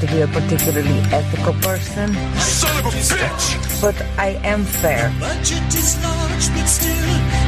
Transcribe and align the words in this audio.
to 0.00 0.06
be 0.06 0.22
a 0.22 0.26
particularly 0.28 0.98
ethical 1.12 1.52
person, 1.60 2.14
Son 2.40 2.72
of 2.78 2.86
a 2.86 2.88
bitch! 2.88 3.80
but 3.82 3.94
I 4.16 4.40
am 4.48 4.64
fair. 4.64 5.12
Budget 5.20 5.60
is 5.74 6.02
large, 6.02 6.48
but 6.56 6.66
still, 6.66 6.96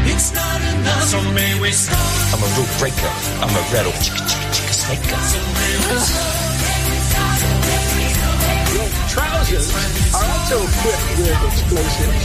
it's 0.05 0.35
not 0.35 0.61
enough. 0.61 1.05
So 1.09 1.21
may 1.33 1.59
we 1.61 1.73
start? 1.73 1.97
I'm 2.29 2.45
a 2.45 2.49
rule 2.53 2.69
breaker. 2.77 3.09
I'm 3.41 3.49
a 3.49 3.63
rattle 3.73 3.93
chicka 4.05 4.21
chicka 4.29 4.53
chicka 4.53 4.75
snaker. 4.85 5.17
Trousers 9.09 9.73
are 10.13 10.27
also 10.37 10.57
equipped 10.69 11.09
with 11.25 11.41
explosives. 11.49 12.25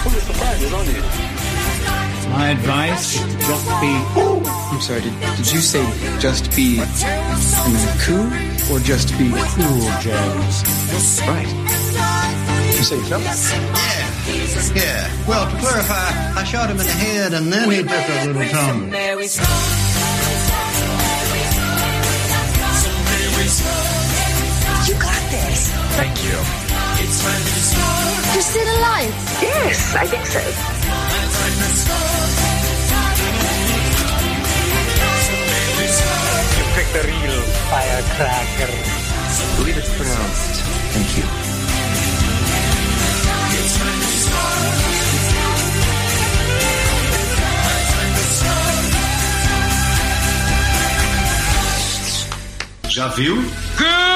Full 0.00 0.16
of 0.16 0.22
surprises, 0.22 0.72
aren't 0.72 0.88
you? 0.96 1.35
My 2.30 2.50
advice 2.50 3.14
is 3.14 3.20
to 3.20 3.38
just 3.38 3.66
be. 3.80 3.92
I'm 4.72 4.80
sorry, 4.80 5.00
did, 5.00 5.18
did 5.20 5.52
you 5.52 5.60
say 5.60 5.84
just 6.18 6.54
be 6.54 6.78
and 6.80 7.74
then 7.74 7.98
cool 8.04 8.28
or 8.74 8.80
just 8.80 9.16
be 9.18 9.30
cool, 9.30 9.80
James? 10.00 10.62
Right. 11.22 11.48
You 12.76 12.82
say 12.82 13.00
so? 13.02 13.18
Yeah. 13.18 14.06
Yeah. 14.74 15.26
Well, 15.26 15.50
to 15.50 15.56
clarify, 15.56 16.40
I 16.40 16.44
shot 16.44 16.68
him 16.70 16.78
in 16.80 16.86
the 16.86 16.92
head 16.92 17.32
and 17.32 17.52
then 17.52 17.70
he 17.70 17.82
took 17.82 17.90
a 17.90 18.26
little 18.26 18.48
tumble. 18.48 18.86
You 24.86 24.94
got 24.94 25.22
this. 25.30 25.70
Thank 25.96 26.22
you. 26.24 26.36
You 28.34 28.42
still 28.42 28.78
alive? 28.78 29.14
Yes, 29.42 29.94
I 29.94 30.06
think 30.06 30.26
so. 30.26 30.75
You 36.56 36.64
picked 36.74 36.92
the 36.92 37.02
real 37.06 37.42
firecracker. 37.70 38.72
I 38.72 39.56
believe 39.56 39.76
it's 39.76 39.92
pronounced. 39.96 40.54
Thank 40.92 41.16
you. 41.18 41.56
Já 52.96 53.08
viu? 53.08 53.36
Ground 53.76 54.15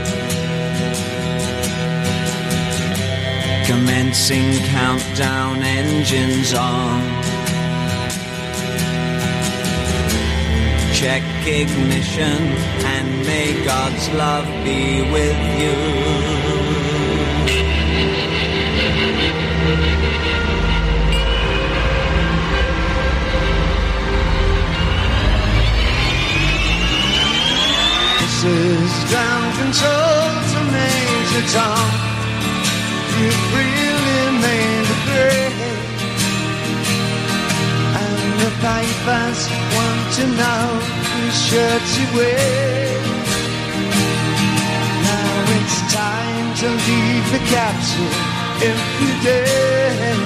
Commencing 3.71 4.51
countdown 4.65 5.63
engines 5.63 6.53
on. 6.53 6.99
Check 10.93 11.23
ignition 11.47 12.41
and 12.83 13.25
may 13.25 13.63
God's 13.63 14.09
love 14.09 14.45
be 14.65 15.09
with 15.09 15.39
you. 15.61 15.77
This 28.19 28.43
is 28.43 28.91
ground 29.09 29.55
control 29.55 30.27
to 30.51 30.59
Major 30.73 31.47
Tom. 31.53 32.10
You've 33.21 33.53
really 33.53 34.23
made 34.41 34.87
a 34.89 34.99
break. 35.05 35.53
And 38.01 38.23
the 38.41 38.51
pipers 38.65 39.41
want 39.75 40.03
to 40.17 40.25
know 40.41 40.65
whose 41.11 41.37
shirt 41.45 41.85
you 41.97 42.07
wear. 42.17 42.97
Now 45.05 45.53
it's 45.57 45.77
time 45.93 46.47
to 46.61 46.67
leave 46.87 47.27
the 47.35 47.41
if 48.69 48.81
you 49.01 49.11
dare. 49.21 50.17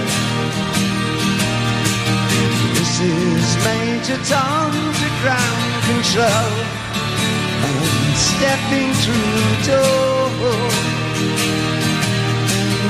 This 2.76 2.94
is 3.02 3.48
Major 3.68 4.20
Tom 4.24 4.72
to 4.72 5.10
ground 5.20 5.64
control. 5.90 6.52
Stepping 8.16 8.92
through 9.04 9.32
the 9.48 9.58
door. 9.68 10.85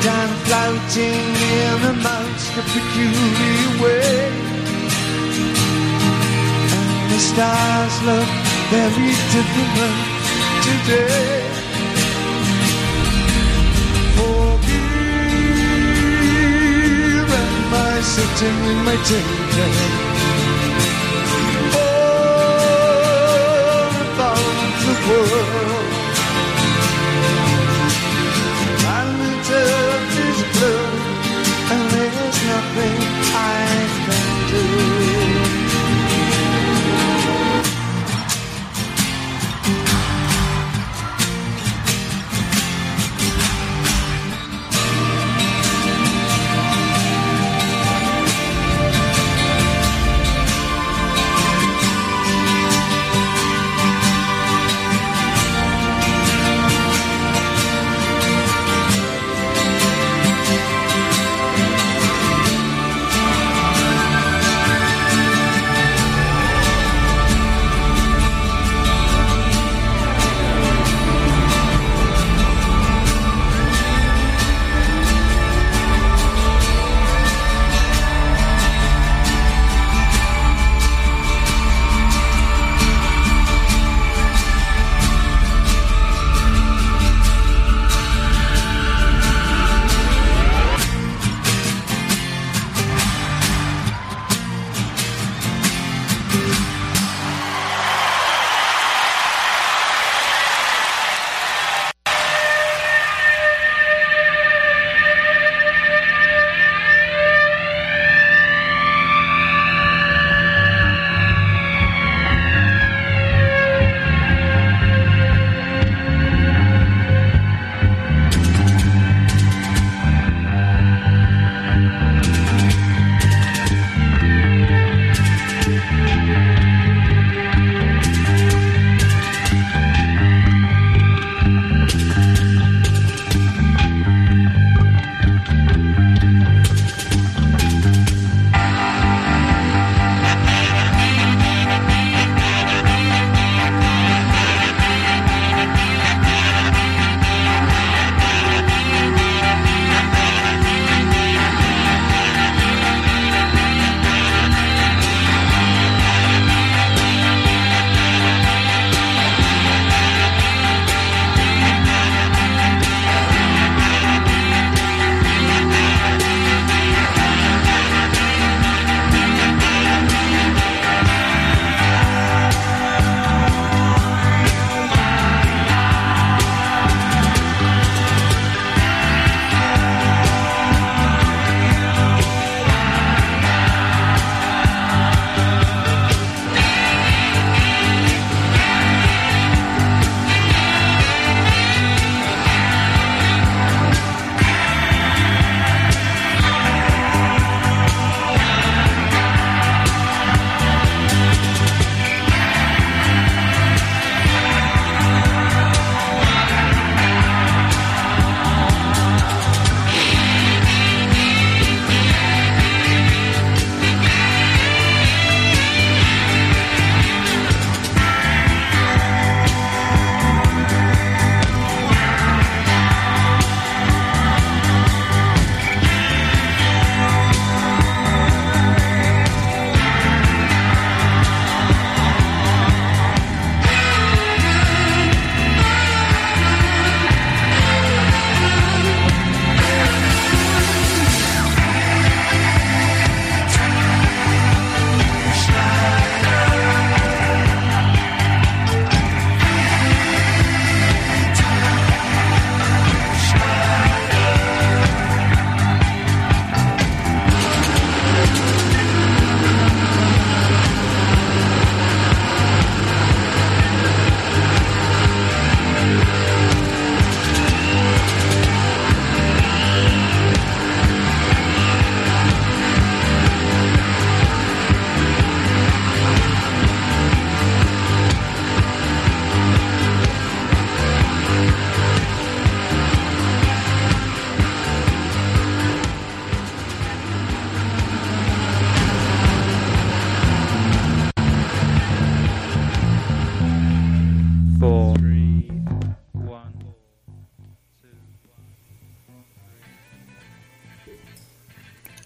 I'm 0.07 0.29
floating 0.45 1.25
in 1.57 1.81
a 1.81 1.93
most 1.93 2.53
peculiar 2.53 3.69
way. 3.81 4.29
And 6.77 7.11
the 7.11 7.17
stars 7.17 7.95
look 8.05 8.29
very 8.69 9.13
different 9.33 9.99
today. 10.61 11.41
Forgive 14.17 14.85
I 17.73 18.01
sitting 18.01 18.59
in 18.71 18.79
my 18.85 18.97
about 24.13 24.37
oh, 24.37 24.77
the 24.85 24.93
world. 25.09 25.84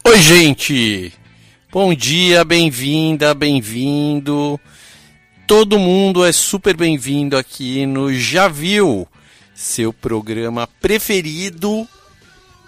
Oi, 0.10 0.20
gente! 0.20 1.14
Bom 1.72 1.94
dia, 1.94 2.44
bem-vinda, 2.44 3.32
bem-vindo. 3.36 4.60
Todo 5.46 5.78
mundo 5.78 6.26
é 6.26 6.32
super 6.32 6.76
bem-vindo 6.76 7.38
aqui 7.38 7.86
no 7.86 8.12
Já 8.12 8.48
Viu, 8.48 9.08
seu 9.54 9.94
programa 9.94 10.66
preferido 10.82 11.88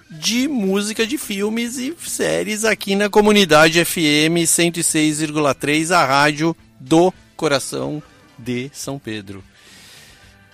de 0.08 0.48
música 0.48 1.08
de 1.08 1.18
filmes 1.18 1.80
e 1.80 1.96
séries 2.06 2.64
aqui 2.64 2.96
na 2.96 3.10
comunidade 3.10 3.84
FM 3.84 4.46
106,3, 4.46 5.90
a 5.90 6.06
rádio 6.06 6.56
do 6.80 7.12
coração 7.36 8.04
de 8.38 8.70
São 8.72 9.00
Pedro. 9.00 9.44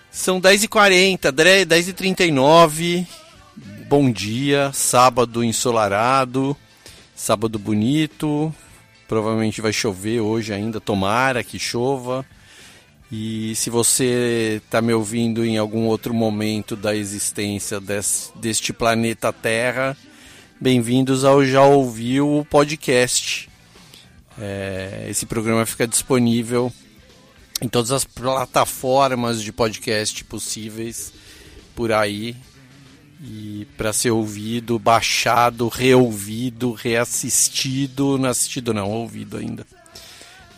São 0.09 0.39
10h40, 0.39 1.33
10h39. 1.33 3.05
Bom 3.89 4.09
dia, 4.09 4.71
sábado 4.73 5.43
ensolarado, 5.43 6.55
sábado 7.17 7.57
bonito. 7.57 8.53
Provavelmente 9.07 9.59
vai 9.59 9.73
chover 9.73 10.21
hoje 10.21 10.53
ainda, 10.53 10.79
tomara 10.79 11.43
que 11.43 11.57
chova. 11.57 12.23
E 13.11 13.55
se 13.55 13.69
você 13.69 14.61
está 14.63 14.81
me 14.81 14.93
ouvindo 14.93 15.43
em 15.43 15.57
algum 15.57 15.85
outro 15.87 16.13
momento 16.13 16.75
da 16.75 16.95
existência 16.95 17.79
des, 17.79 18.31
deste 18.35 18.71
planeta 18.71 19.33
Terra, 19.33 19.97
bem-vindos 20.59 21.23
ao 21.23 21.43
Já 21.43 21.63
Ouviu 21.63 22.37
o 22.39 22.45
podcast. 22.45 23.49
É, 24.39 25.07
esse 25.09 25.25
programa 25.25 25.65
fica 25.65 25.87
disponível 25.87 26.71
em 27.61 27.67
todas 27.67 27.91
as 27.91 28.03
plataformas 28.03 29.41
de 29.41 29.51
podcast 29.51 30.23
possíveis 30.25 31.11
por 31.73 31.91
aí 31.91 32.35
e 33.21 33.67
para 33.75 33.91
ser 33.91 34.11
ouvido, 34.11 34.77
baixado, 34.77 35.67
reouvido, 35.67 36.73
reassistido, 36.73 38.17
não 38.17 38.29
assistido 38.29 38.73
não, 38.73 38.89
ouvido 38.91 39.37
ainda. 39.37 39.65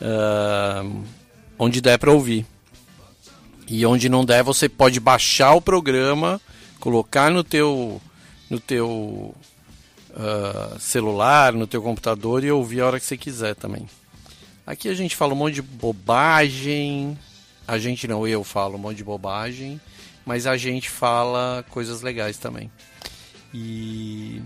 Uh, 0.01 1.03
onde 1.57 1.81
der 1.81 1.97
para 1.97 2.11
ouvir. 2.11 2.45
E 3.67 3.85
onde 3.85 4.09
não 4.09 4.25
der, 4.25 4.43
você 4.43 4.67
pode 4.67 4.99
baixar 4.99 5.53
o 5.53 5.61
programa, 5.61 6.41
colocar 6.79 7.29
no 7.29 7.43
teu 7.43 8.01
no 8.49 8.59
teu 8.59 9.35
uh, 10.09 10.79
celular, 10.79 11.53
no 11.53 11.67
teu 11.67 11.81
computador 11.81 12.43
e 12.43 12.51
ouvir 12.51 12.81
a 12.81 12.87
hora 12.87 12.99
que 12.99 13.05
você 13.05 13.15
quiser 13.15 13.55
também. 13.55 13.87
Aqui 14.65 14.89
a 14.89 14.93
gente 14.93 15.15
fala 15.15 15.33
um 15.33 15.37
monte 15.37 15.55
de 15.55 15.61
bobagem. 15.61 17.17
A 17.67 17.77
gente 17.77 18.07
não, 18.07 18.27
eu 18.27 18.43
falo 18.43 18.75
um 18.75 18.79
monte 18.79 18.97
de 18.97 19.03
bobagem, 19.03 19.79
mas 20.25 20.45
a 20.45 20.57
gente 20.57 20.89
fala 20.89 21.65
coisas 21.69 22.01
legais 22.01 22.37
também. 22.37 22.69
E 23.53 24.41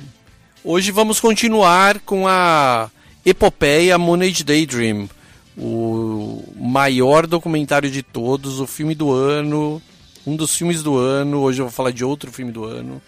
hoje 0.64 0.92
vamos 0.92 1.20
continuar 1.20 2.00
com 2.00 2.28
a 2.28 2.90
epopeia 3.26 3.98
Moonage 3.98 4.44
Daydream 4.44 5.10
o 5.58 6.44
maior 6.56 7.28
documentário 7.28 7.90
de 7.90 8.02
todos, 8.02 8.60
o 8.60 8.68
filme 8.68 8.96
do 8.96 9.12
ano, 9.12 9.82
um 10.26 10.36
dos 10.36 10.56
filmes 10.56 10.82
do 10.82 10.98
ano. 10.98 11.40
Hoje 11.42 11.62
eu 11.62 11.66
vou 11.66 11.72
falar 11.72 11.92
de 11.92 12.04
outro 12.04 12.32
filme 12.32 12.52
do 12.52 12.64
ano. 12.66 13.02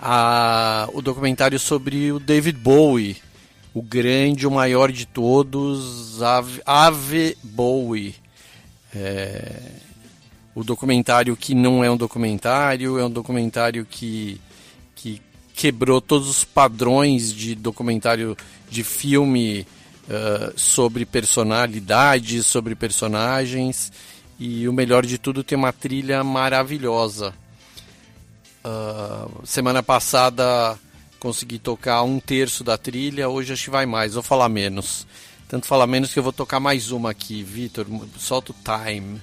Ah, 0.00 0.88
o 0.92 1.00
documentário 1.00 1.58
sobre 1.58 2.12
o 2.12 2.18
David 2.18 2.58
Bowie, 2.58 3.16
o 3.72 3.82
grande, 3.82 4.46
o 4.46 4.50
maior 4.50 4.90
de 4.90 5.06
todos, 5.06 6.22
Ave, 6.22 6.62
Ave 6.64 7.36
Bowie. 7.42 8.14
É, 8.94 9.60
o 10.54 10.62
documentário 10.62 11.36
que 11.36 11.54
não 11.54 11.82
é 11.82 11.90
um 11.90 11.96
documentário, 11.96 12.98
é 12.98 13.04
um 13.04 13.10
documentário 13.10 13.84
que, 13.84 14.40
que 14.94 15.20
quebrou 15.54 16.00
todos 16.00 16.28
os 16.28 16.44
padrões 16.44 17.32
de 17.32 17.54
documentário 17.54 18.36
de 18.70 18.84
filme 18.84 19.66
uh, 20.04 20.58
sobre 20.58 21.04
personalidades, 21.04 22.46
sobre 22.46 22.74
personagens 22.74 23.92
e 24.38 24.68
o 24.68 24.72
melhor 24.72 25.04
de 25.04 25.18
tudo 25.18 25.42
tem 25.42 25.56
uma 25.56 25.72
trilha 25.72 26.22
maravilhosa. 26.22 27.34
Uh, 28.64 29.46
semana 29.46 29.82
passada 29.82 30.78
consegui 31.18 31.58
tocar 31.58 32.02
um 32.02 32.20
terço 32.20 32.62
da 32.62 32.76
trilha, 32.76 33.28
hoje 33.28 33.52
acho 33.52 33.64
que 33.64 33.70
vai 33.70 33.86
mais, 33.86 34.14
vou 34.14 34.22
falar 34.22 34.48
menos. 34.48 35.06
Tanto 35.48 35.66
falar 35.66 35.86
menos 35.86 36.12
que 36.12 36.18
eu 36.18 36.22
vou 36.22 36.32
tocar 36.32 36.60
mais 36.60 36.90
uma 36.90 37.10
aqui, 37.10 37.42
Vitor, 37.42 37.86
solta 38.18 38.52
o 38.52 38.56
time. 38.64 39.20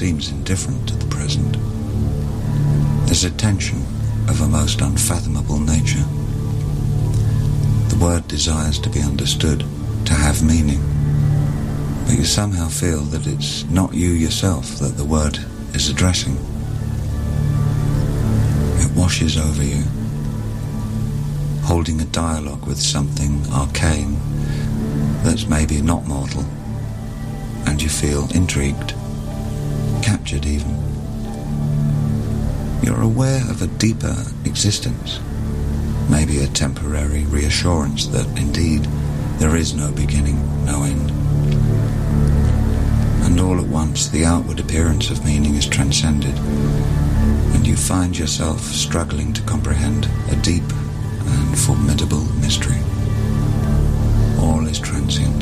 Seems 0.00 0.30
indifferent 0.30 0.88
to 0.88 0.96
the 0.96 1.14
present. 1.14 1.58
There's 3.04 3.24
a 3.24 3.30
tension 3.32 3.82
of 4.30 4.40
a 4.40 4.48
most 4.48 4.80
unfathomable 4.80 5.58
nature. 5.58 6.02
The 7.90 7.98
word 8.00 8.26
desires 8.26 8.78
to 8.78 8.88
be 8.88 9.02
understood, 9.02 9.62
to 10.06 10.14
have 10.14 10.42
meaning, 10.42 10.80
but 12.06 12.16
you 12.16 12.24
somehow 12.24 12.68
feel 12.68 13.00
that 13.12 13.26
it's 13.26 13.64
not 13.64 13.92
you 13.92 14.08
yourself 14.08 14.78
that 14.78 14.96
the 14.96 15.04
word 15.04 15.38
is 15.74 15.90
addressing. 15.90 16.34
It 18.78 18.96
washes 18.96 19.36
over 19.36 19.62
you, 19.62 19.84
holding 21.64 22.00
a 22.00 22.06
dialogue 22.06 22.66
with 22.66 22.80
something 22.80 23.42
arcane 23.52 24.16
that's 25.24 25.46
maybe 25.46 25.82
not 25.82 26.06
mortal, 26.06 26.46
and 27.66 27.82
you 27.82 27.90
feel 27.90 28.26
intrigued 28.34 28.94
captured 30.02 30.46
even. 30.46 30.76
You're 32.82 33.02
aware 33.02 33.42
of 33.50 33.62
a 33.62 33.66
deeper 33.66 34.16
existence, 34.44 35.20
maybe 36.08 36.40
a 36.40 36.46
temporary 36.46 37.24
reassurance 37.26 38.06
that 38.08 38.26
indeed 38.38 38.84
there 39.38 39.56
is 39.56 39.74
no 39.74 39.90
beginning, 39.92 40.38
no 40.64 40.82
end. 40.82 41.10
And 43.24 43.40
all 43.40 43.58
at 43.60 43.66
once 43.66 44.08
the 44.08 44.24
outward 44.24 44.60
appearance 44.60 45.10
of 45.10 45.24
meaning 45.24 45.54
is 45.54 45.66
transcended, 45.66 46.36
and 47.54 47.66
you 47.66 47.76
find 47.76 48.18
yourself 48.18 48.60
struggling 48.60 49.32
to 49.34 49.42
comprehend 49.42 50.06
a 50.30 50.36
deep 50.36 50.64
and 50.72 51.58
formidable 51.58 52.24
mystery. 52.40 52.80
All 54.40 54.66
is 54.66 54.78
transient. 54.80 55.40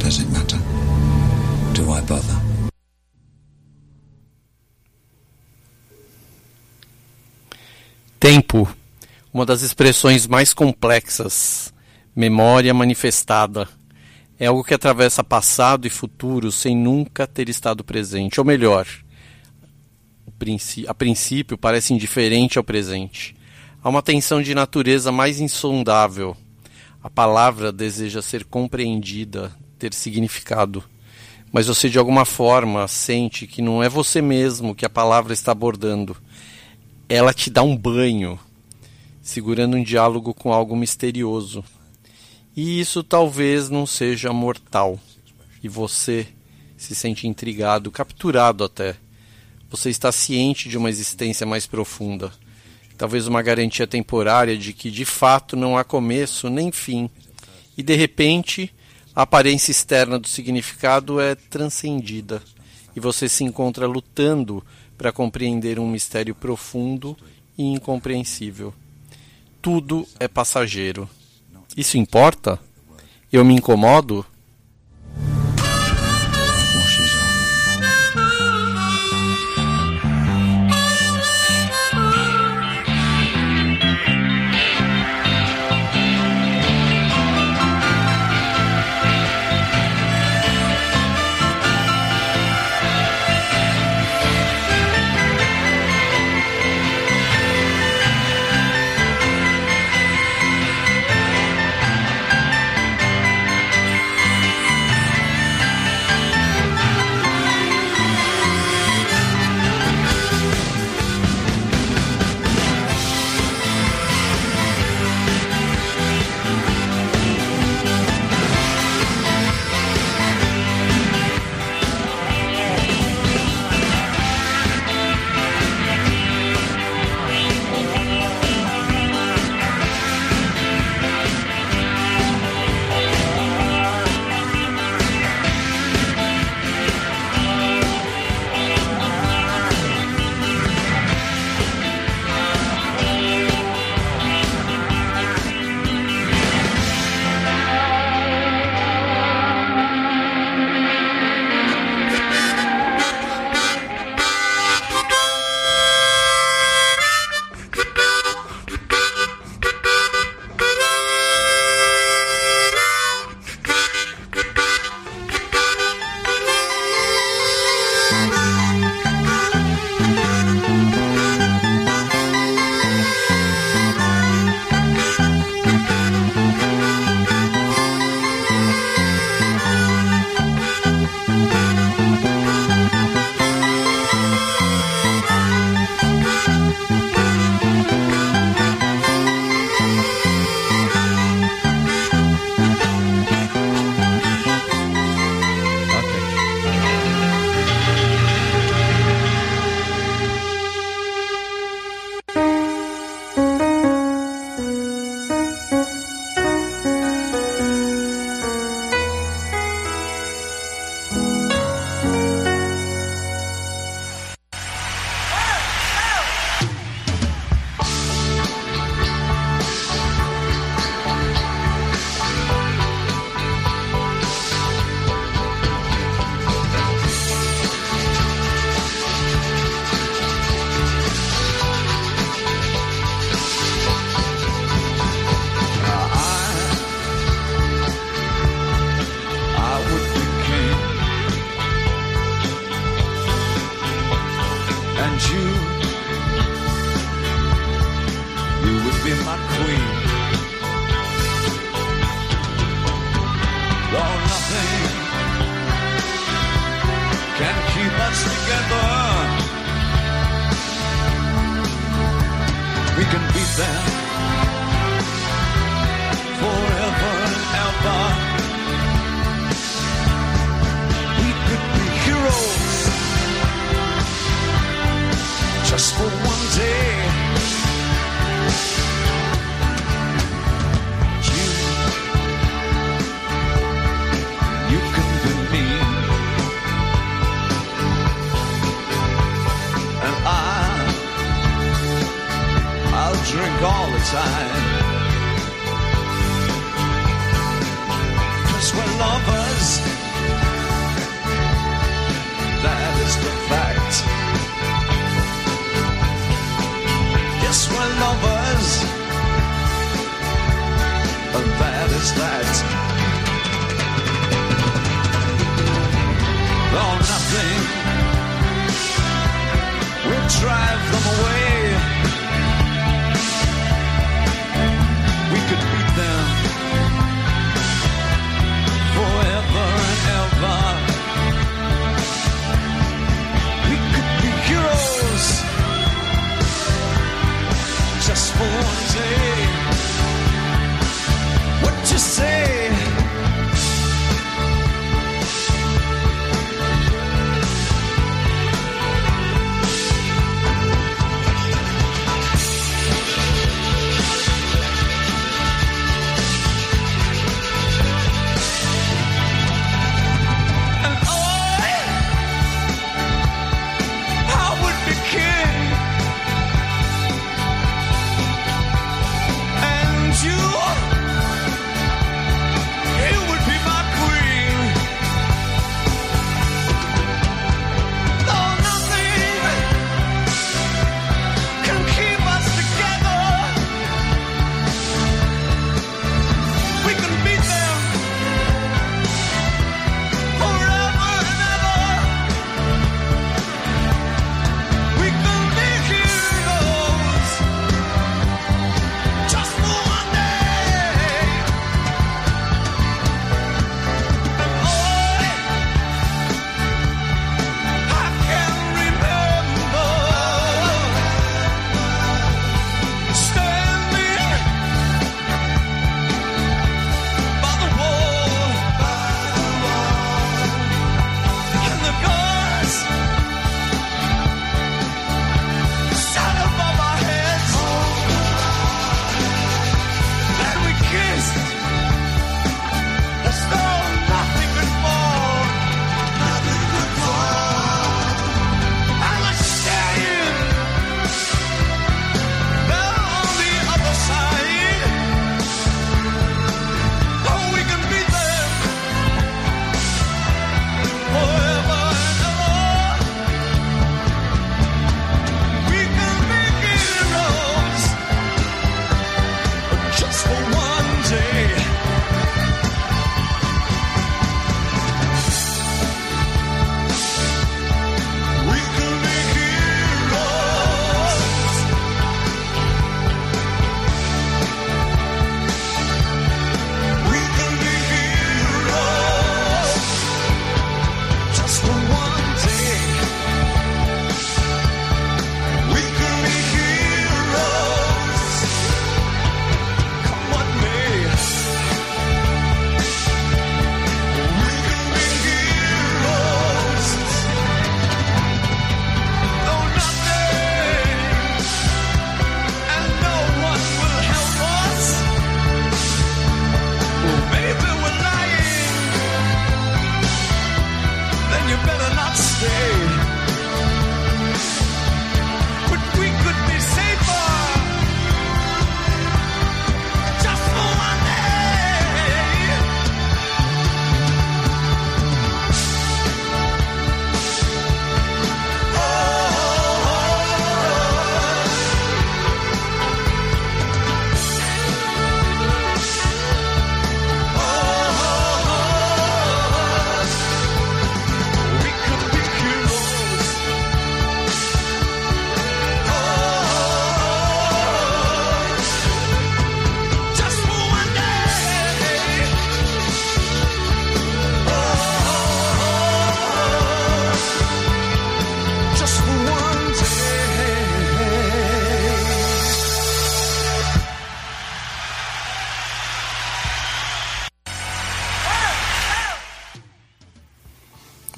Does 0.00 0.20
it 0.20 0.30
matter? 0.30 0.58
Do 1.74 1.90
I 1.90 2.00
bother? 2.00 2.37
Uma 9.32 9.44
das 9.44 9.62
expressões 9.62 10.26
mais 10.26 10.52
complexas, 10.54 11.72
memória 12.14 12.72
manifestada. 12.72 13.68
É 14.38 14.46
algo 14.46 14.64
que 14.64 14.74
atravessa 14.74 15.24
passado 15.24 15.86
e 15.86 15.90
futuro 15.90 16.52
sem 16.52 16.76
nunca 16.76 17.26
ter 17.26 17.48
estado 17.48 17.82
presente. 17.82 18.40
Ou 18.40 18.46
melhor, 18.46 18.86
a 20.86 20.94
princípio 20.94 21.58
parece 21.58 21.92
indiferente 21.92 22.58
ao 22.58 22.64
presente. 22.64 23.34
Há 23.82 23.88
uma 23.88 24.02
tensão 24.02 24.40
de 24.40 24.54
natureza 24.54 25.10
mais 25.10 25.40
insondável. 25.40 26.36
A 27.02 27.10
palavra 27.10 27.72
deseja 27.72 28.22
ser 28.22 28.44
compreendida, 28.44 29.52
ter 29.78 29.92
significado. 29.92 30.84
Mas 31.52 31.66
você 31.66 31.88
de 31.88 31.98
alguma 31.98 32.24
forma 32.24 32.86
sente 32.86 33.46
que 33.46 33.62
não 33.62 33.82
é 33.82 33.88
você 33.88 34.20
mesmo 34.22 34.74
que 34.74 34.84
a 34.84 34.90
palavra 34.90 35.32
está 35.32 35.52
abordando 35.52 36.16
ela 37.08 37.32
te 37.32 37.48
dá 37.48 37.62
um 37.62 37.74
banho, 37.74 38.38
segurando 39.28 39.76
um 39.76 39.82
diálogo 39.82 40.32
com 40.32 40.54
algo 40.54 40.74
misterioso. 40.74 41.62
E 42.56 42.80
isso 42.80 43.04
talvez 43.04 43.68
não 43.68 43.84
seja 43.84 44.32
mortal. 44.32 44.98
E 45.62 45.68
você 45.68 46.26
se 46.78 46.94
sente 46.94 47.28
intrigado, 47.28 47.90
capturado 47.90 48.64
até. 48.64 48.96
Você 49.68 49.90
está 49.90 50.10
ciente 50.10 50.66
de 50.66 50.78
uma 50.78 50.88
existência 50.88 51.46
mais 51.46 51.66
profunda. 51.66 52.32
Talvez 52.96 53.26
uma 53.26 53.42
garantia 53.42 53.86
temporária 53.86 54.56
de 54.56 54.72
que 54.72 54.90
de 54.90 55.04
fato 55.04 55.54
não 55.56 55.76
há 55.76 55.84
começo 55.84 56.48
nem 56.48 56.72
fim. 56.72 57.10
E 57.76 57.82
de 57.82 57.94
repente, 57.94 58.74
a 59.14 59.22
aparência 59.22 59.70
externa 59.70 60.18
do 60.18 60.26
significado 60.26 61.20
é 61.20 61.34
transcendida 61.34 62.42
e 62.96 62.98
você 62.98 63.28
se 63.28 63.44
encontra 63.44 63.86
lutando 63.86 64.64
para 64.96 65.12
compreender 65.12 65.78
um 65.78 65.86
mistério 65.86 66.34
profundo 66.34 67.14
e 67.58 67.64
incompreensível. 67.64 68.72
Tudo 69.60 70.06
é 70.18 70.28
passageiro. 70.28 71.08
Isso 71.76 71.98
importa? 71.98 72.58
Eu 73.32 73.44
me 73.44 73.54
incomodo? 73.54 74.24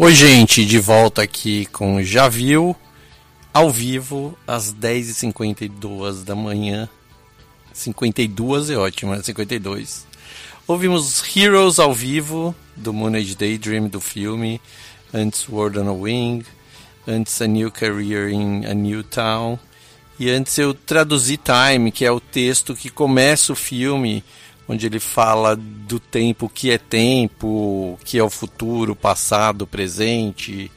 Oi, 0.03 0.15
gente, 0.15 0.65
de 0.65 0.79
volta 0.79 1.21
aqui 1.21 1.67
com 1.67 2.03
Já 2.03 2.27
Viu, 2.27 2.75
ao 3.53 3.71
vivo, 3.71 4.35
às 4.47 4.73
10h52 4.73 6.25
da 6.25 6.35
manhã. 6.35 6.89
52 7.71 8.71
é 8.71 8.79
ótimo, 8.79 9.15
52. 9.23 10.07
Né? 10.11 10.19
Ouvimos 10.67 11.23
Heroes 11.37 11.79
ao 11.79 11.93
vivo, 11.93 12.55
do 12.75 12.95
Moon 12.95 13.15
Age 13.15 13.35
Daydream, 13.35 13.89
do 13.89 14.01
filme, 14.01 14.59
antes 15.13 15.47
World 15.47 15.81
on 15.81 15.91
a 15.91 15.93
Wing, 15.93 16.47
antes 17.07 17.43
A 17.43 17.47
New 17.47 17.71
Career 17.71 18.31
in 18.31 18.65
a 18.65 18.73
New 18.73 19.05
Town, 19.05 19.59
e 20.19 20.31
antes 20.31 20.57
eu 20.57 20.73
traduzi 20.73 21.37
Time, 21.37 21.93
que 21.93 22.07
é 22.07 22.11
o 22.11 22.21
texto 22.21 22.75
que 22.75 22.89
começa 22.89 23.53
o 23.53 23.55
filme 23.55 24.25
onde 24.71 24.87
ele 24.87 25.01
fala 25.01 25.57
do 25.57 25.99
tempo 25.99 26.49
que 26.49 26.71
é 26.71 26.79
tempo, 26.79 27.99
que 28.05 28.17
é 28.17 28.23
o 28.23 28.31
futuro, 28.31 28.95
passado, 28.95 29.67
presente, 29.67 30.71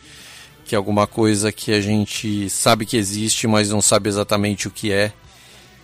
que 0.65 0.73
é 0.73 0.77
alguma 0.77 1.05
coisa 1.05 1.51
que 1.51 1.71
a 1.71 1.79
gente 1.79 2.49
sabe 2.49 2.87
que 2.87 2.97
existe, 2.97 3.45
mas 3.45 3.69
não 3.69 3.83
sabe 3.83 4.09
exatamente 4.09 4.67
o 4.67 4.71
que 4.71 4.91
é. 4.91 5.13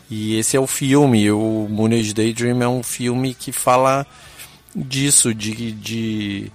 E 0.10 0.36
esse 0.38 0.58
é 0.58 0.60
o 0.60 0.66
filme, 0.66 1.30
o 1.30 1.68
Moonage 1.70 2.16
Daydream 2.16 2.64
é 2.64 2.68
um 2.68 2.82
filme 2.82 3.36
que 3.36 3.52
fala 3.52 4.08
disso, 4.76 5.32
de, 5.32 5.72
de, 5.72 6.52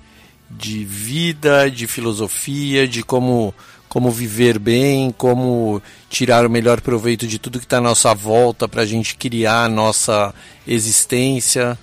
de 0.51 0.85
vida, 0.85 1.71
de 1.71 1.87
filosofia, 1.87 2.89
de 2.89 3.05
como 3.05 3.55
como 3.95 4.11
viver 4.11 4.59
bem, 4.59 5.13
como 5.13 5.81
tirar 6.11 6.45
o 6.45 6.51
melhor 6.51 6.81
proveito 6.81 7.29
de 7.29 7.39
tudo 7.39 7.61
que 7.61 7.65
está 7.65 7.77
à 7.77 7.81
nossa 7.81 8.13
volta 8.13 8.67
para 8.67 8.83
a 8.83 8.85
gente 8.85 9.15
criar 9.15 9.67
a 9.67 9.69
nossa 9.69 10.35
existência, 10.67 11.79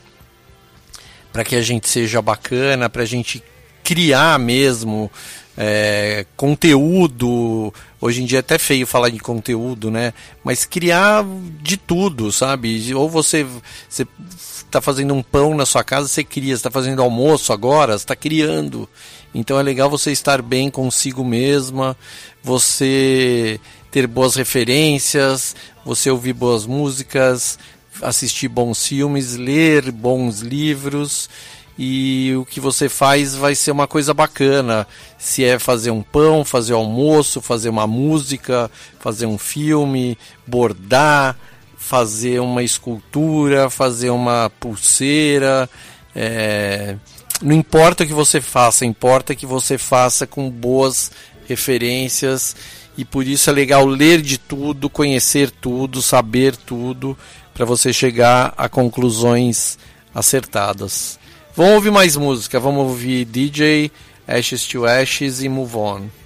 para 1.32 1.45
que 1.45 1.56
a 1.56 1.62
gente 1.62 1.88
seja 1.88 2.21
bacana, 2.21 2.89
para 2.89 3.04
a 3.04 3.06
gente 3.06 3.41
criar 3.82 4.38
mesmo 4.38 5.10
é, 5.58 6.26
conteúdo. 6.36 7.74
Hoje 8.02 8.21
em 8.21 8.26
dia 8.26 8.39
é 8.39 8.41
até 8.41 8.58
feio 8.58 8.86
falar 8.86 9.08
de 9.08 9.19
conteúdo, 9.19 9.89
né? 9.89 10.13
Mas 10.43 10.65
criar 10.65 11.24
de 11.62 11.78
tudo, 11.78 12.30
sabe? 12.30 12.93
Ou 12.93 13.10
você, 13.10 13.47
você 13.88 14.06
está 14.19 14.82
fazendo 14.82 15.13
um 15.13 15.24
pão 15.24 15.56
na 15.56 15.65
sua 15.65 15.82
casa, 15.82 16.10
você 16.10 16.26
cria. 16.26 16.54
está 16.54 16.69
fazendo 16.69 17.02
almoço 17.02 17.54
agora, 17.54 17.95
está 17.95 18.17
criando. 18.17 18.89
Então 19.34 19.60
é 19.60 19.63
legal 19.63 19.89
você 19.89 20.12
estar 20.12 20.41
bem 20.41 20.70
consigo 20.70 21.24
mesma, 21.24 21.96
você 22.44 23.60
ter 23.89 24.08
boas 24.08 24.36
referências, 24.36 25.56
você 25.86 26.10
ouvir 26.10 26.34
boas 26.34 26.65
músicas, 26.65 27.58
assistir 28.02 28.48
bons 28.48 28.86
filmes, 28.88 29.36
ler 29.36 29.91
bons 29.91 30.39
livros 30.39 31.30
e 31.78 32.34
o 32.36 32.46
que 32.46 32.60
você 32.60 32.88
faz 32.88 33.36
vai 33.36 33.56
ser 33.56 33.72
uma 33.72 33.88
coisa 33.88 34.13
bacana. 34.13 34.88
Se 35.17 35.44
é 35.44 35.58
fazer 35.58 35.91
um 35.91 36.04
pão, 36.04 36.46
fazer 36.46 36.74
almoço, 36.74 37.41
fazer 37.41 37.70
uma 37.70 37.88
música, 37.88 38.70
fazer 39.00 39.26
um 39.26 39.38
filme, 39.38 40.17
bordar, 40.46 41.38
fazer 41.78 42.39
uma 42.39 42.63
escultura, 42.63 43.70
fazer 43.70 44.10
uma 44.10 44.52
pulseira. 44.60 45.70
É... 46.15 46.98
Não 47.41 47.54
importa 47.54 48.04
o 48.04 48.08
que 48.08 48.13
você 48.13 48.39
faça, 48.39 48.86
importa 48.86 49.36
que 49.36 49.45
você 49.45 49.77
faça 49.77 50.27
com 50.27 50.49
boas 50.49 51.12
referências 51.47 52.56
e 52.97 53.04
por 53.04 53.25
isso 53.25 53.49
é 53.49 53.54
legal 53.54 53.86
ler 53.86 54.21
de 54.21 54.38
tudo, 54.38 54.89
conhecer 54.89 55.49
tudo, 55.49 56.01
saber 56.01 56.56
tudo, 56.56 57.17
para 57.54 57.65
você 57.65 57.91
chegar 57.91 58.54
a 58.56 58.69
conclusões 58.69 59.77
acertadas. 60.13 61.19
Vamos 61.56 61.73
ouvir 61.73 61.91
mais 61.91 62.15
música, 62.15 62.60
vamos 62.60 62.88
ouvir 62.88 63.25
DJ, 63.25 63.91
Ashes 64.27 64.65
to 64.65 64.86
Ashes 64.86 65.41
e 65.41 65.49
Move 65.49 65.75
On. 65.77 66.20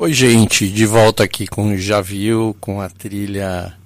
Oi, 0.00 0.12
gente, 0.12 0.68
de 0.68 0.86
volta 0.86 1.24
aqui 1.24 1.44
com 1.48 1.76
Já 1.76 2.00
Viu, 2.00 2.56
com 2.60 2.80
a 2.80 2.88
trilha 2.88 3.76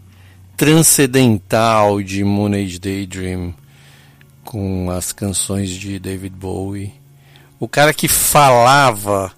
transcendental 0.58 2.02
de 2.02 2.22
Moon 2.22 2.52
Age 2.52 2.78
Daydream, 2.78 3.54
com 4.44 4.90
as 4.90 5.10
canções 5.10 5.70
de 5.70 5.98
David 5.98 6.36
Bowie. 6.36 6.92
O 7.58 7.66
cara 7.66 7.94
que 7.94 8.08
falava 8.08 9.32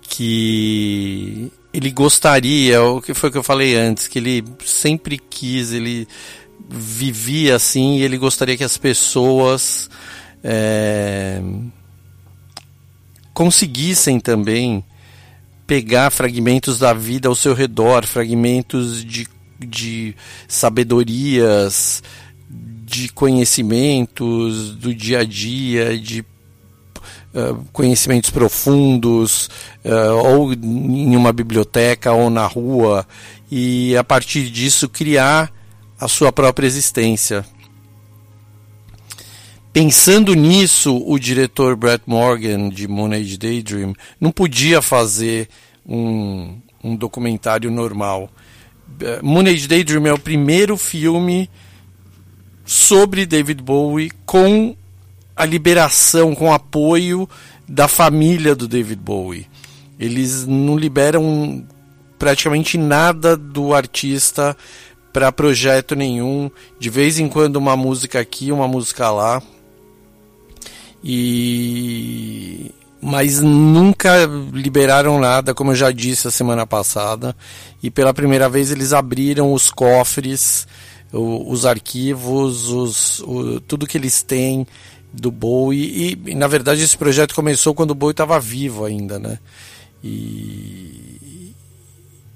que 0.00 1.52
ele 1.70 1.90
gostaria, 1.90 2.82
o 2.82 3.02
que 3.02 3.12
foi 3.12 3.30
que 3.30 3.36
eu 3.36 3.42
falei 3.42 3.76
antes, 3.76 4.08
que 4.08 4.18
ele 4.18 4.42
sempre 4.64 5.18
quis, 5.18 5.70
ele 5.70 6.08
vivia 6.66 7.56
assim 7.56 7.98
e 7.98 8.02
ele 8.02 8.16
gostaria 8.16 8.56
que 8.56 8.64
as 8.64 8.78
pessoas 8.78 9.90
é, 10.42 11.42
conseguissem 13.34 14.18
também 14.18 14.82
pegar 15.66 16.10
fragmentos 16.10 16.78
da 16.78 16.92
vida 16.92 17.28
ao 17.28 17.34
seu 17.34 17.52
redor, 17.52 18.06
fragmentos 18.06 19.04
de, 19.04 19.26
de 19.58 20.14
sabedorias, 20.46 22.02
de 22.48 23.08
conhecimentos 23.08 24.74
do 24.76 24.94
dia 24.94 25.20
a 25.20 25.24
dia, 25.24 25.98
de 25.98 26.20
uh, 26.20 27.64
conhecimentos 27.72 28.30
profundos, 28.30 29.50
uh, 29.84 30.14
ou 30.24 30.52
em 30.52 31.16
uma 31.16 31.32
biblioteca 31.32 32.12
ou 32.12 32.30
na 32.30 32.46
rua, 32.46 33.06
e 33.50 33.96
a 33.96 34.04
partir 34.04 34.48
disso 34.50 34.88
criar 34.88 35.52
a 35.98 36.06
sua 36.06 36.30
própria 36.30 36.66
existência. 36.66 37.44
Pensando 39.76 40.32
nisso, 40.32 41.02
o 41.06 41.18
diretor 41.18 41.76
Brett 41.76 42.02
Morgan 42.06 42.70
de 42.70 42.88
Moon 42.88 43.12
Age 43.12 43.36
Daydream 43.36 43.92
não 44.18 44.30
podia 44.30 44.80
fazer 44.80 45.50
um, 45.86 46.58
um 46.82 46.96
documentário 46.96 47.70
normal. 47.70 48.30
Moon 49.22 49.46
Age 49.46 49.68
Daydream 49.68 50.06
é 50.06 50.14
o 50.14 50.18
primeiro 50.18 50.78
filme 50.78 51.50
sobre 52.64 53.26
David 53.26 53.62
Bowie 53.62 54.10
com 54.24 54.74
a 55.36 55.44
liberação, 55.44 56.34
com 56.34 56.50
apoio 56.50 57.28
da 57.68 57.86
família 57.86 58.54
do 58.54 58.66
David 58.66 59.02
Bowie. 59.02 59.46
Eles 60.00 60.46
não 60.46 60.78
liberam 60.78 61.66
praticamente 62.18 62.78
nada 62.78 63.36
do 63.36 63.74
artista 63.74 64.56
para 65.12 65.30
projeto 65.30 65.94
nenhum. 65.94 66.50
De 66.80 66.88
vez 66.88 67.18
em 67.18 67.28
quando 67.28 67.56
uma 67.56 67.76
música 67.76 68.18
aqui, 68.18 68.50
uma 68.50 68.66
música 68.66 69.10
lá. 69.10 69.42
E 71.02 72.72
mas 73.00 73.40
nunca 73.40 74.26
liberaram 74.52 75.20
nada, 75.20 75.54
como 75.54 75.70
eu 75.70 75.76
já 75.76 75.92
disse 75.92 76.26
a 76.26 76.30
semana 76.30 76.66
passada. 76.66 77.36
E 77.80 77.90
pela 77.90 78.12
primeira 78.12 78.48
vez 78.48 78.72
eles 78.72 78.92
abriram 78.92 79.52
os 79.52 79.70
cofres, 79.70 80.66
os 81.12 81.64
arquivos, 81.64 82.68
os, 82.68 83.20
o, 83.20 83.60
tudo 83.60 83.86
que 83.86 83.96
eles 83.96 84.22
têm 84.22 84.66
do 85.12 85.30
Bowie. 85.30 86.18
E, 86.26 86.34
na 86.34 86.48
verdade 86.48 86.82
esse 86.82 86.96
projeto 86.96 87.34
começou 87.34 87.74
quando 87.74 87.92
o 87.92 87.94
Bowie 87.94 88.12
estava 88.12 88.40
vivo 88.40 88.84
ainda, 88.84 89.18
né? 89.18 89.38
E, 90.02 91.54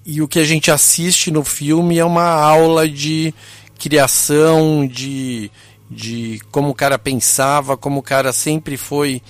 e 0.06 0.22
o 0.22 0.28
que 0.28 0.38
a 0.38 0.44
gente 0.44 0.70
assiste 0.70 1.30
no 1.30 1.44
filme 1.44 1.98
é 1.98 2.04
uma 2.04 2.28
aula 2.28 2.88
de 2.88 3.34
criação, 3.78 4.86
de 4.86 5.50
de 5.90 6.40
como 6.52 6.70
o 6.70 6.74
cara 6.74 6.98
pensava, 6.98 7.76
como 7.76 8.00
o 8.00 8.02
cara 8.02 8.32
sempre 8.32 8.76
foi. 8.76 9.20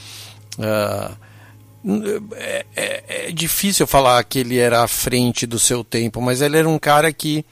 Uh, 0.59 1.31
é, 2.35 2.67
é, 2.77 3.05
é, 3.29 3.33
difícil 3.33 3.87
falar 3.87 4.23
que 4.25 4.41
ele 4.41 4.59
era 4.59 4.83
à 4.83 4.89
frente 4.89 5.47
do 5.47 5.59
seu 5.59 5.83
tempo, 5.83 6.21
mas 6.21 6.43
ele 6.43 6.59
era 6.59 6.69
um 6.69 6.79
cara 6.79 7.11
que 7.11 7.43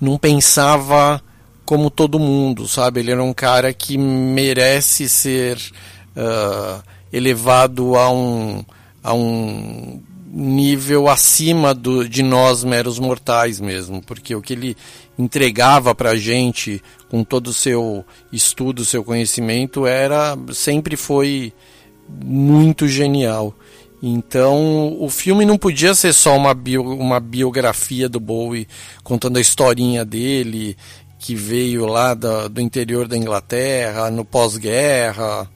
não 0.00 0.16
pensava 0.16 1.20
como 1.64 1.90
todo 1.90 2.18
mundo, 2.18 2.68
sabe? 2.68 3.00
Ele 3.00 3.10
era 3.10 3.22
um 3.22 3.32
cara 3.32 3.72
que 3.72 3.98
merece 3.98 5.08
ser 5.08 5.56
uh, 6.16 6.82
elevado 7.12 7.96
a 7.96 8.10
um, 8.10 8.64
a 9.02 9.12
um 9.12 10.00
nível 10.32 11.08
acima 11.08 11.74
do, 11.74 12.08
de 12.08 12.22
nós 12.22 12.62
meros 12.62 13.00
mortais 13.00 13.58
mesmo, 13.58 14.00
porque 14.00 14.34
o 14.34 14.40
que 14.40 14.52
ele 14.52 14.76
entregava 15.20 15.94
para 15.94 16.10
a 16.10 16.16
gente 16.16 16.82
com 17.08 17.22
todo 17.22 17.48
o 17.48 17.54
seu 17.54 18.04
estudo, 18.32 18.84
seu 18.84 19.04
conhecimento, 19.04 19.86
era 19.86 20.36
sempre 20.52 20.96
foi 20.96 21.52
muito 22.08 22.88
genial. 22.88 23.54
Então, 24.02 24.96
o 24.98 25.10
filme 25.10 25.44
não 25.44 25.58
podia 25.58 25.94
ser 25.94 26.14
só 26.14 26.34
uma, 26.34 26.54
bio, 26.54 26.82
uma 26.82 27.20
biografia 27.20 28.08
do 28.08 28.18
Bowie 28.18 28.66
contando 29.04 29.36
a 29.36 29.40
historinha 29.40 30.04
dele, 30.06 30.76
que 31.18 31.34
veio 31.34 31.84
lá 31.84 32.14
do 32.14 32.60
interior 32.60 33.06
da 33.06 33.16
Inglaterra, 33.16 34.10
no 34.10 34.24
pós-guerra. 34.24 35.48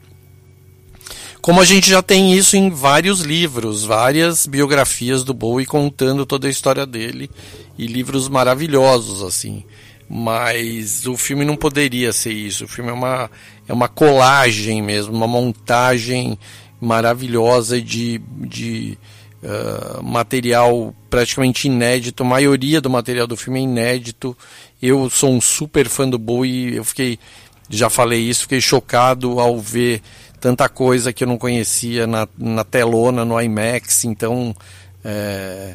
Como 1.44 1.60
a 1.60 1.64
gente 1.66 1.90
já 1.90 2.00
tem 2.00 2.32
isso 2.32 2.56
em 2.56 2.70
vários 2.70 3.20
livros, 3.20 3.84
várias 3.84 4.46
biografias 4.46 5.22
do 5.22 5.34
Bowie 5.34 5.66
contando 5.66 6.24
toda 6.24 6.46
a 6.46 6.50
história 6.50 6.86
dele 6.86 7.30
e 7.76 7.86
livros 7.86 8.30
maravilhosos 8.30 9.22
assim. 9.22 9.62
Mas 10.08 11.06
o 11.06 11.18
filme 11.18 11.44
não 11.44 11.54
poderia 11.54 12.14
ser 12.14 12.32
isso. 12.32 12.64
O 12.64 12.68
filme 12.68 12.88
é 12.88 12.94
uma, 12.94 13.30
é 13.68 13.74
uma 13.74 13.88
colagem 13.88 14.80
mesmo, 14.80 15.14
uma 15.14 15.26
montagem 15.26 16.38
maravilhosa 16.80 17.78
de, 17.78 18.22
de 18.40 18.96
uh, 19.42 20.02
material 20.02 20.94
praticamente 21.10 21.68
inédito. 21.68 22.22
A 22.22 22.26
maioria 22.26 22.80
do 22.80 22.88
material 22.88 23.26
do 23.26 23.36
filme 23.36 23.60
é 23.60 23.64
inédito. 23.64 24.34
Eu 24.80 25.10
sou 25.10 25.30
um 25.30 25.42
super 25.42 25.90
fã 25.90 26.08
do 26.08 26.18
Bowie. 26.18 26.74
Eu 26.74 26.84
fiquei, 26.84 27.18
já 27.68 27.90
falei 27.90 28.20
isso, 28.22 28.44
fiquei 28.44 28.62
chocado 28.62 29.38
ao 29.38 29.60
ver 29.60 30.00
tanta 30.44 30.68
coisa 30.68 31.10
que 31.10 31.24
eu 31.24 31.28
não 31.28 31.38
conhecia 31.38 32.06
na, 32.06 32.28
na 32.36 32.64
telona, 32.64 33.24
no 33.24 33.40
IMAX. 33.40 34.04
Então. 34.04 34.54
É, 35.02 35.74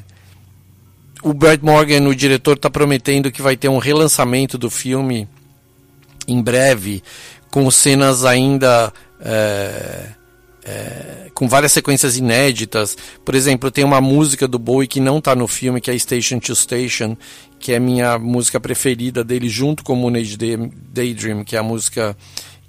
o 1.24 1.34
Brad 1.34 1.60
Morgan, 1.64 2.08
o 2.08 2.14
diretor, 2.14 2.56
está 2.56 2.70
prometendo 2.70 3.32
que 3.32 3.42
vai 3.42 3.58
ter 3.58 3.68
um 3.68 3.80
relançamento 3.80 4.60
do 4.60 4.70
filme 4.70 5.28
em 6.28 6.40
breve, 6.40 7.02
com 7.50 7.70
cenas 7.72 8.24
ainda. 8.24 8.94
É, 9.20 10.10
é, 10.64 11.32
com 11.34 11.48
várias 11.48 11.72
sequências 11.72 12.16
inéditas. 12.16 12.96
Por 13.26 13.34
exemplo, 13.34 13.72
tem 13.72 13.84
uma 13.84 14.00
música 14.00 14.48
do 14.48 14.60
Bowie 14.60 14.88
que 14.88 15.00
não 15.00 15.18
está 15.18 15.34
no 15.34 15.48
filme, 15.48 15.82
que 15.82 15.90
é 15.90 15.98
Station 15.98 16.38
to 16.38 16.56
Station, 16.56 17.18
que 17.60 17.74
é 17.74 17.80
minha 17.80 18.20
música 18.20 18.60
preferida 18.60 19.24
dele, 19.24 19.50
junto 19.50 19.84
com 19.84 19.96
Moon 19.96 20.16
Age 20.16 20.38
Daydream, 20.94 21.44
que 21.44 21.56
é 21.56 21.60
a 21.60 21.64
música 21.64 22.16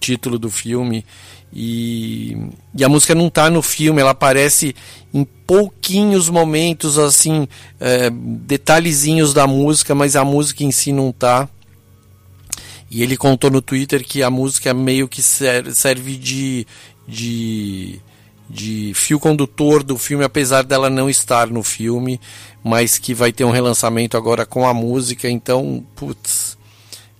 título 0.00 0.38
do 0.38 0.50
filme. 0.50 1.04
E, 1.52 2.36
e 2.74 2.84
a 2.84 2.88
música 2.88 3.14
não 3.14 3.26
está 3.26 3.50
no 3.50 3.60
filme, 3.60 4.00
ela 4.00 4.12
aparece 4.12 4.74
em 5.12 5.24
pouquinhos 5.24 6.28
momentos, 6.28 6.98
assim, 6.98 7.48
é, 7.80 8.08
detalhezinhos 8.10 9.34
da 9.34 9.46
música, 9.46 9.94
mas 9.94 10.14
a 10.14 10.24
música 10.24 10.62
em 10.62 10.70
si 10.70 10.92
não 10.92 11.10
está. 11.10 11.48
E 12.90 13.02
ele 13.02 13.16
contou 13.16 13.50
no 13.50 13.62
Twitter 13.62 14.04
que 14.04 14.22
a 14.22 14.30
música 14.30 14.74
meio 14.74 15.08
que 15.08 15.22
serve 15.22 16.16
de, 16.16 16.66
de, 17.06 18.00
de 18.48 18.92
fio 18.94 19.18
condutor 19.18 19.82
do 19.82 19.96
filme, 19.96 20.24
apesar 20.24 20.62
dela 20.62 20.90
não 20.90 21.08
estar 21.08 21.48
no 21.48 21.62
filme, 21.62 22.20
mas 22.64 22.98
que 22.98 23.14
vai 23.14 23.32
ter 23.32 23.44
um 23.44 23.50
relançamento 23.50 24.16
agora 24.16 24.44
com 24.44 24.66
a 24.66 24.74
música. 24.74 25.28
Então, 25.30 25.84
putz, 25.94 26.58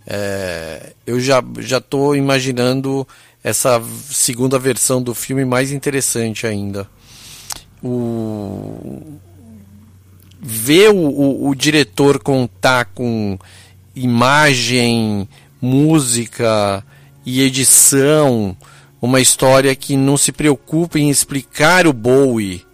é, 0.06 0.92
eu 1.06 1.20
já 1.20 1.42
já 1.60 1.78
estou 1.78 2.16
imaginando 2.16 3.06
essa 3.42 3.82
segunda 4.10 4.58
versão 4.58 5.02
do 5.02 5.14
filme 5.14 5.44
mais 5.44 5.72
interessante 5.72 6.46
ainda. 6.46 6.88
O 7.82 9.18
ver 10.42 10.90
o, 10.90 10.96
o, 10.96 11.48
o 11.48 11.54
diretor 11.54 12.18
contar 12.18 12.86
com 12.86 13.38
imagem, 13.94 15.28
música 15.60 16.84
e 17.26 17.42
edição, 17.42 18.56
uma 19.00 19.20
história 19.20 19.74
que 19.76 19.96
não 19.96 20.16
se 20.16 20.32
preocupa 20.32 20.98
em 20.98 21.10
explicar 21.10 21.86
o 21.86 21.92
Bowie, 21.92 22.64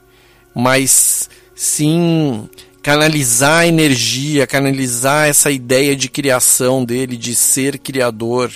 mas 0.54 1.28
sim 1.54 2.48
canalizar 2.82 3.62
a 3.62 3.66
energia, 3.66 4.46
canalizar 4.46 5.28
essa 5.28 5.50
ideia 5.50 5.96
de 5.96 6.08
criação 6.08 6.84
dele, 6.84 7.16
de 7.16 7.34
ser 7.34 7.78
criador, 7.78 8.52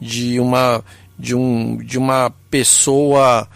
de 0.00 0.40
uma 0.40 0.84
de, 1.20 1.34
um, 1.34 1.76
de 1.76 1.98
uma 1.98 2.30
pessoa 2.50 3.48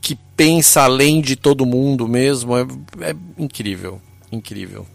que 0.00 0.16
pensa 0.36 0.82
além 0.82 1.20
de 1.20 1.36
todo 1.36 1.66
mundo 1.66 2.08
mesmo. 2.08 2.56
É, 2.56 2.62
é 3.00 3.16
incrível, 3.38 4.00
incrível. 4.32 4.86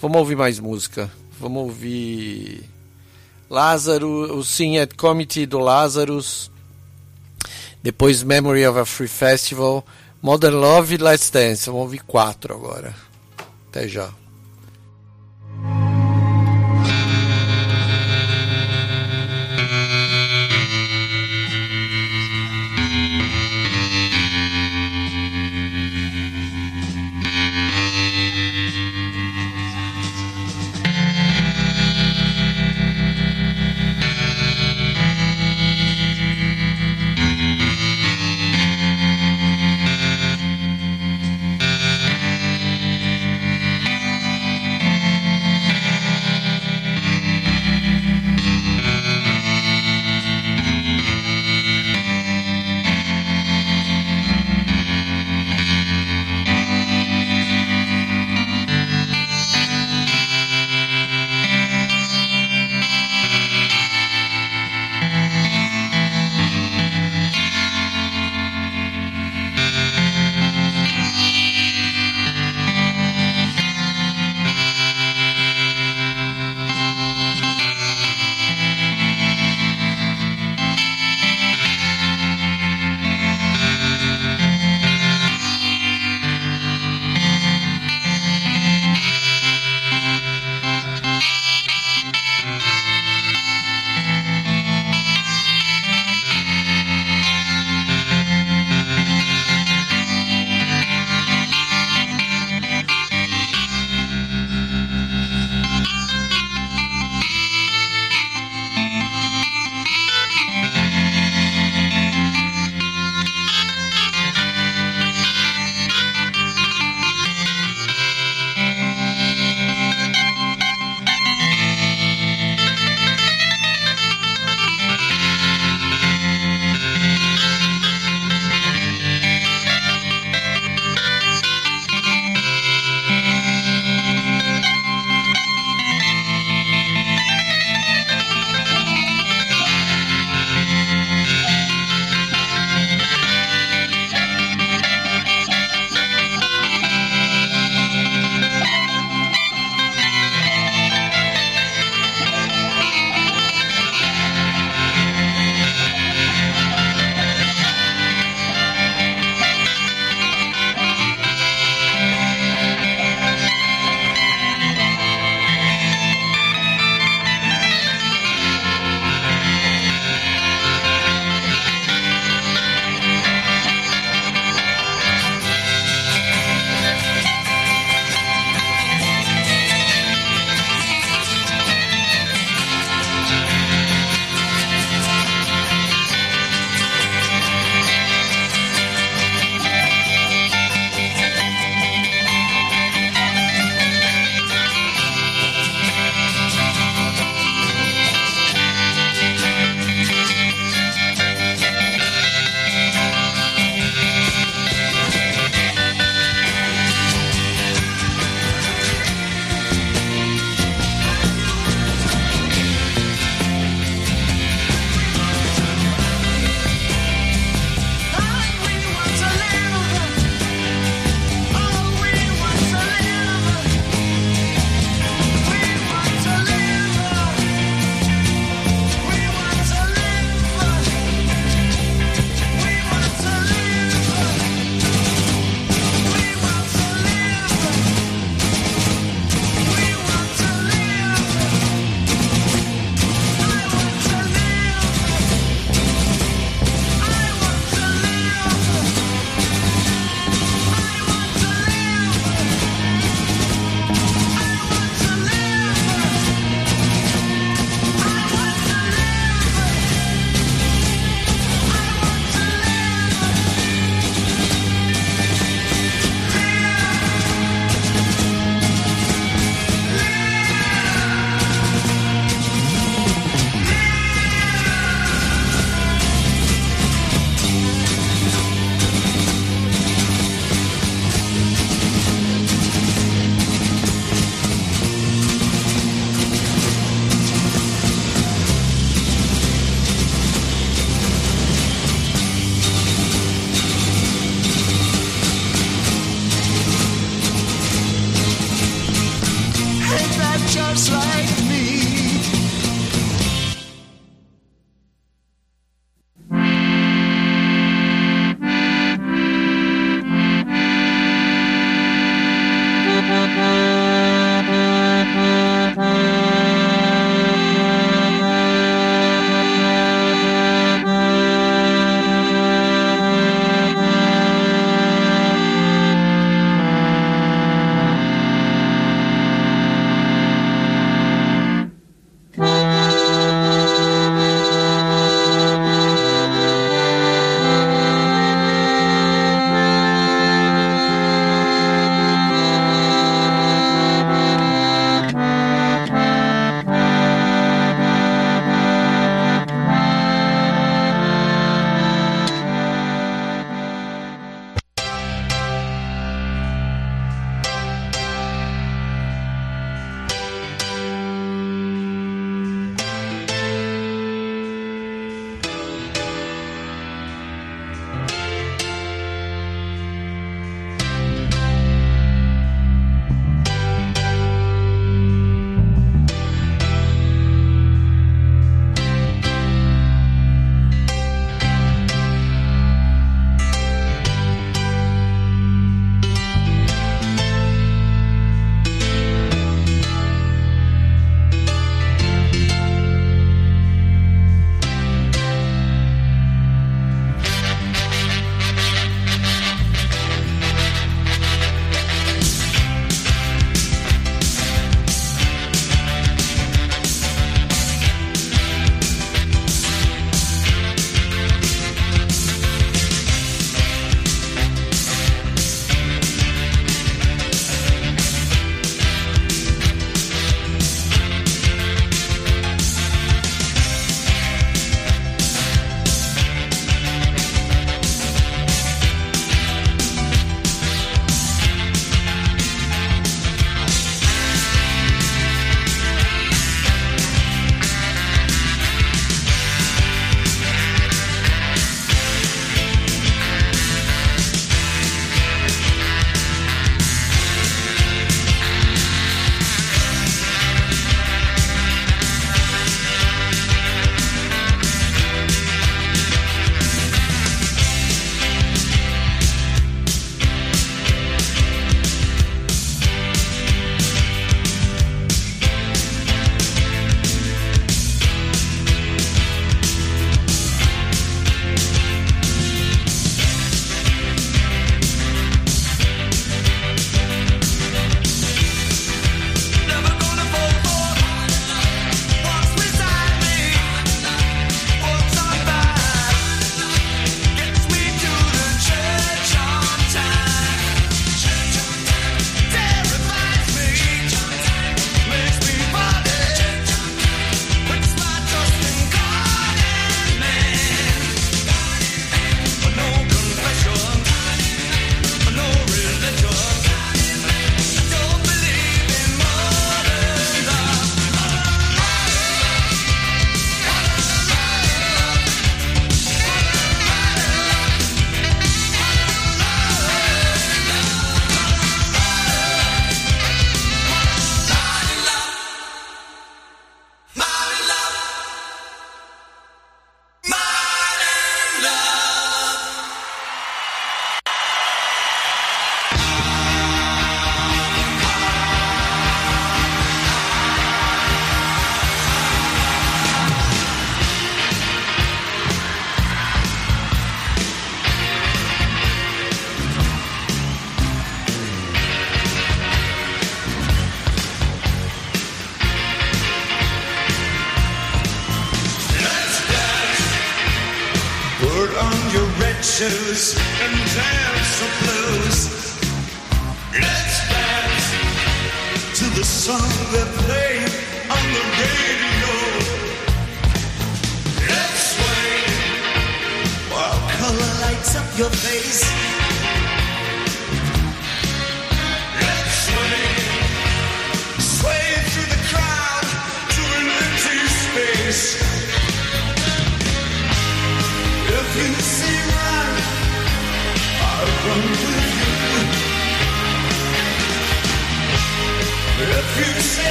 Vamos 0.00 0.18
ouvir 0.18 0.36
mais 0.36 0.60
música. 0.60 1.10
Vamos 1.40 1.62
ouvir 1.62 2.62
Lázaro, 3.48 4.36
o 4.36 4.44
Sing 4.44 4.78
at 4.78 4.94
Committee 4.94 5.46
do 5.46 5.58
Lazarus. 5.58 6.50
Depois 7.82 8.22
Memory 8.22 8.66
of 8.66 8.78
a 8.78 8.84
Free 8.84 9.08
Festival. 9.08 9.84
Modern 10.20 10.56
Love 10.56 10.94
e 10.94 10.98
Let's 10.98 11.30
Dance. 11.30 11.66
Vamos 11.66 11.82
ouvir 11.82 12.00
quatro 12.00 12.54
agora. 12.54 12.94
Até 13.68 13.88
já. 13.88 14.10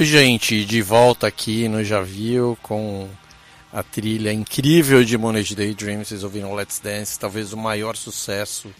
Oi, 0.00 0.06
gente, 0.06 0.64
de 0.64 0.80
volta 0.80 1.26
aqui 1.26 1.68
no 1.68 1.84
Já 1.84 2.00
Viu 2.00 2.56
com 2.62 3.06
a 3.70 3.82
trilha 3.82 4.32
incrível 4.32 5.04
de 5.04 5.18
Monet 5.18 5.54
Daydream. 5.54 6.02
Vocês 6.02 6.24
ouviram 6.24 6.54
Let's 6.54 6.78
Dance, 6.78 7.18
talvez 7.18 7.52
o 7.52 7.56
maior 7.58 7.94
sucesso 7.98 8.74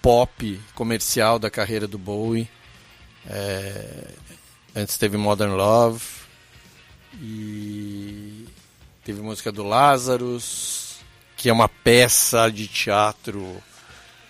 pop 0.00 0.60
comercial 0.72 1.40
da 1.40 1.50
carreira 1.50 1.88
do 1.88 1.98
Bowie. 1.98 2.48
É, 3.28 4.06
Antes 4.76 4.96
teve 4.96 5.16
Modern 5.16 5.54
Love 5.54 6.04
e 7.14 8.46
teve 9.02 9.20
música 9.20 9.50
do 9.50 9.64
Lazarus, 9.64 10.98
que 11.36 11.48
é 11.48 11.52
uma 11.52 11.68
peça 11.68 12.48
de 12.50 12.68
teatro 12.68 13.60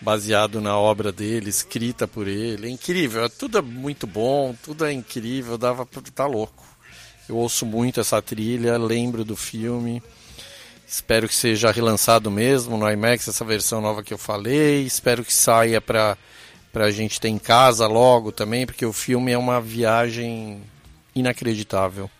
baseado 0.05 0.61
na 0.61 0.79
obra 0.79 1.11
dele, 1.11 1.49
escrita 1.49 2.07
por 2.07 2.29
ele. 2.29 2.69
É 2.69 2.71
incrível, 2.71 3.25
é 3.25 3.29
tudo 3.29 3.59
é 3.59 3.63
muito 3.63 4.07
bom, 4.07 4.55
tudo 4.63 4.85
é 4.85 4.93
incrível, 4.93 5.57
dava 5.57 5.87
pra 5.87 6.03
tá 6.15 6.27
louco. 6.27 6.63
Eu 7.27 7.37
ouço 7.37 7.65
muito 7.65 8.01
essa 8.01 8.21
trilha, 8.21 8.77
lembro 8.77 9.25
do 9.25 9.35
filme. 9.35 10.03
Espero 10.87 11.27
que 11.27 11.35
seja 11.35 11.73
relançado 11.73 12.31
mesmo 12.31 12.77
no 12.77 12.89
IMAX 12.89 13.27
essa 13.27 13.45
versão 13.45 13.81
nova 13.81 14.03
que 14.03 14.13
eu 14.13 14.19
falei. 14.19 14.83
Espero 14.83 15.25
que 15.25 15.33
saia 15.33 15.81
para 15.81 16.19
pra 16.71 16.91
gente 16.91 17.21
ter 17.21 17.29
em 17.29 17.39
casa 17.39 17.87
logo 17.87 18.33
também, 18.33 18.67
porque 18.67 18.85
o 18.85 18.93
filme 18.93 19.31
é 19.33 19.39
uma 19.39 19.61
viagem 19.61 20.61
inacreditável. 21.15 22.11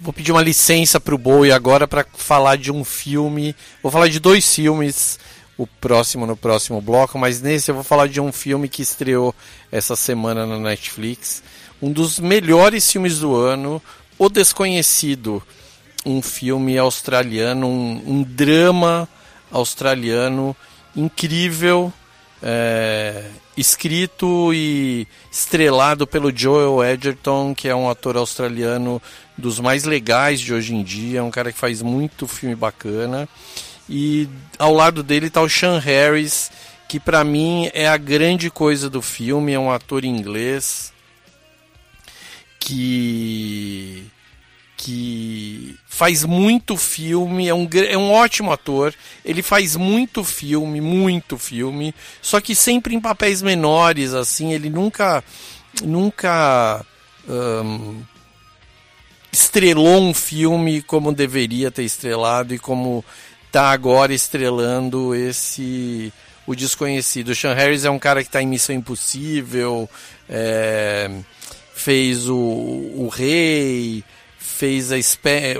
Vou 0.00 0.12
pedir 0.12 0.32
uma 0.32 0.42
licença 0.42 0.98
pro 0.98 1.18
Bowie 1.18 1.52
agora 1.52 1.86
para 1.86 2.04
falar 2.14 2.56
de 2.56 2.72
um 2.72 2.82
filme. 2.82 3.54
Vou 3.82 3.92
falar 3.92 4.08
de 4.08 4.18
dois 4.18 4.52
filmes 4.52 5.20
o 5.62 5.66
próximo 5.80 6.26
no 6.26 6.36
próximo 6.36 6.80
bloco, 6.80 7.16
mas 7.16 7.40
nesse 7.40 7.70
eu 7.70 7.76
vou 7.76 7.84
falar 7.84 8.08
de 8.08 8.20
um 8.20 8.32
filme 8.32 8.68
que 8.68 8.82
estreou 8.82 9.32
essa 9.70 9.94
semana 9.94 10.44
na 10.44 10.58
Netflix, 10.58 11.42
um 11.80 11.92
dos 11.92 12.18
melhores 12.18 12.90
filmes 12.90 13.20
do 13.20 13.36
ano, 13.36 13.80
O 14.18 14.28
Desconhecido, 14.28 15.40
um 16.04 16.20
filme 16.20 16.76
australiano, 16.76 17.68
um, 17.68 18.02
um 18.04 18.22
drama 18.24 19.08
australiano 19.52 20.56
incrível, 20.96 21.92
é, 22.42 23.24
escrito 23.56 24.52
e 24.52 25.06
estrelado 25.30 26.08
pelo 26.08 26.36
Joel 26.36 26.84
Edgerton, 26.84 27.54
que 27.54 27.68
é 27.68 27.74
um 27.74 27.88
ator 27.88 28.16
australiano 28.16 29.00
dos 29.38 29.60
mais 29.60 29.84
legais 29.84 30.40
de 30.40 30.52
hoje 30.52 30.74
em 30.74 30.82
dia, 30.82 31.22
um 31.22 31.30
cara 31.30 31.52
que 31.52 31.58
faz 31.58 31.82
muito 31.82 32.26
filme 32.26 32.56
bacana. 32.56 33.28
E 33.88 34.28
ao 34.58 34.72
lado 34.72 35.02
dele 35.02 35.26
está 35.26 35.42
o 35.42 35.48
Sean 35.48 35.78
Harris, 35.78 36.50
que 36.88 37.00
para 37.00 37.24
mim 37.24 37.70
é 37.72 37.88
a 37.88 37.96
grande 37.96 38.50
coisa 38.50 38.88
do 38.88 39.02
filme, 39.02 39.52
é 39.52 39.58
um 39.58 39.70
ator 39.70 40.04
inglês 40.04 40.92
que 42.58 44.06
que 44.76 45.76
faz 45.86 46.24
muito 46.24 46.76
filme, 46.76 47.46
é 47.46 47.54
um, 47.54 47.68
é 47.88 47.96
um 47.96 48.10
ótimo 48.10 48.50
ator, 48.50 48.92
ele 49.24 49.40
faz 49.40 49.76
muito 49.76 50.24
filme, 50.24 50.80
muito 50.80 51.38
filme, 51.38 51.94
só 52.20 52.40
que 52.40 52.52
sempre 52.52 52.92
em 52.92 53.00
papéis 53.00 53.42
menores, 53.42 54.12
assim, 54.12 54.52
ele 54.52 54.68
nunca 54.68 55.22
nunca 55.84 56.84
um, 57.28 58.02
estrelou 59.30 60.02
um 60.02 60.12
filme 60.12 60.82
como 60.82 61.12
deveria 61.12 61.70
ter 61.70 61.84
estrelado 61.84 62.52
e 62.52 62.58
como 62.58 63.04
está 63.52 63.70
agora 63.70 64.14
estrelando 64.14 65.14
esse 65.14 66.10
o 66.46 66.54
desconhecido. 66.54 67.28
O 67.28 67.34
Sean 67.34 67.52
Harris 67.52 67.84
é 67.84 67.90
um 67.90 67.98
cara 67.98 68.22
que 68.22 68.28
está 68.28 68.40
em 68.40 68.46
Missão 68.46 68.74
Impossível, 68.74 69.88
é, 70.26 71.10
fez 71.74 72.30
o, 72.30 72.34
o 72.34 73.10
Rei, 73.12 74.02
fez 74.38 74.90
a 74.90 74.96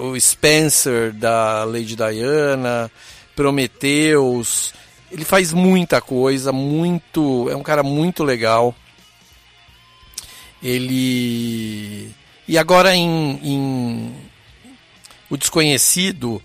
o 0.00 0.18
Spencer 0.18 1.12
da 1.12 1.64
Lady 1.64 1.94
Diana, 1.94 2.90
Prometheus. 3.36 4.72
Ele 5.10 5.26
faz 5.26 5.52
muita 5.52 6.00
coisa, 6.00 6.50
muito, 6.50 7.46
é 7.50 7.56
um 7.56 7.62
cara 7.62 7.82
muito 7.82 8.24
legal. 8.24 8.74
Ele 10.62 12.10
e 12.48 12.56
agora 12.56 12.94
em, 12.94 13.38
em 13.42 14.14
o 15.28 15.36
desconhecido 15.36 16.42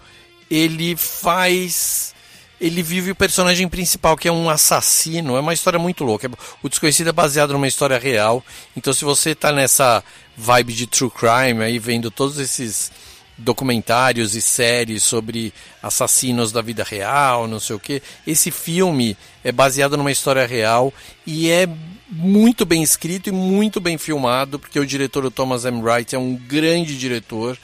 ele 0.50 0.96
faz 0.96 2.16
ele 2.60 2.82
vive 2.82 3.12
o 3.12 3.16
personagem 3.16 3.68
principal, 3.68 4.18
que 4.18 4.28
é 4.28 4.32
um 4.32 4.50
assassino. 4.50 5.38
É 5.38 5.40
uma 5.40 5.54
história 5.54 5.78
muito 5.78 6.04
louca. 6.04 6.30
O 6.64 6.68
Desconhecido 6.68 7.10
é 7.10 7.14
baseado 7.14 7.54
numa 7.54 7.68
história 7.68 8.00
real. 8.00 8.44
Então, 8.76 8.92
se 8.94 9.06
você 9.06 9.32
está 9.32 9.52
nessa 9.52 10.04
vibe 10.36 10.74
de 10.74 10.88
true 10.88 11.12
crime, 11.12 11.64
aí 11.64 11.78
vendo 11.78 12.10
todos 12.10 12.40
esses 12.40 12.92
documentários 13.38 14.36
e 14.36 14.42
séries 14.42 15.04
sobre 15.04 15.54
assassinos 15.82 16.52
da 16.52 16.62
vida 16.62 16.84
real, 16.84 17.48
não 17.48 17.60
sei 17.60 17.76
o 17.76 17.80
que. 17.80 18.02
Esse 18.26 18.50
filme 18.50 19.16
é 19.44 19.52
baseado 19.52 19.96
numa 19.96 20.12
história 20.12 20.46
real 20.48 20.92
e 21.26 21.52
é 21.52 21.70
muito 22.10 22.66
bem 22.66 22.82
escrito 22.82 23.30
e 23.30 23.32
muito 23.32 23.80
bem 23.80 23.98
filmado, 23.98 24.58
porque 24.58 24.80
o 24.80 24.86
diretor 24.86 25.24
o 25.26 25.32
Thomas 25.32 25.66
M. 25.66 25.82
Wright 25.82 26.16
é 26.16 26.20
um 26.20 26.36
grande 26.36 26.98
diretor. 26.98 27.58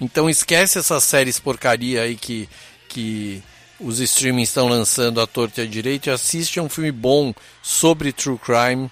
Então 0.00 0.28
esquece 0.28 0.78
essas 0.78 1.04
séries 1.04 1.38
porcaria 1.38 2.02
aí 2.02 2.16
que, 2.16 2.48
que 2.88 3.42
os 3.80 4.00
streamings 4.00 4.48
estão 4.48 4.68
lançando 4.68 5.20
à 5.20 5.26
torta 5.26 5.60
e 5.60 5.64
à 5.64 5.66
direita 5.66 6.12
assiste 6.12 6.58
a 6.58 6.62
um 6.62 6.68
filme 6.68 6.92
bom 6.92 7.34
sobre 7.62 8.12
true 8.12 8.38
crime, 8.38 8.90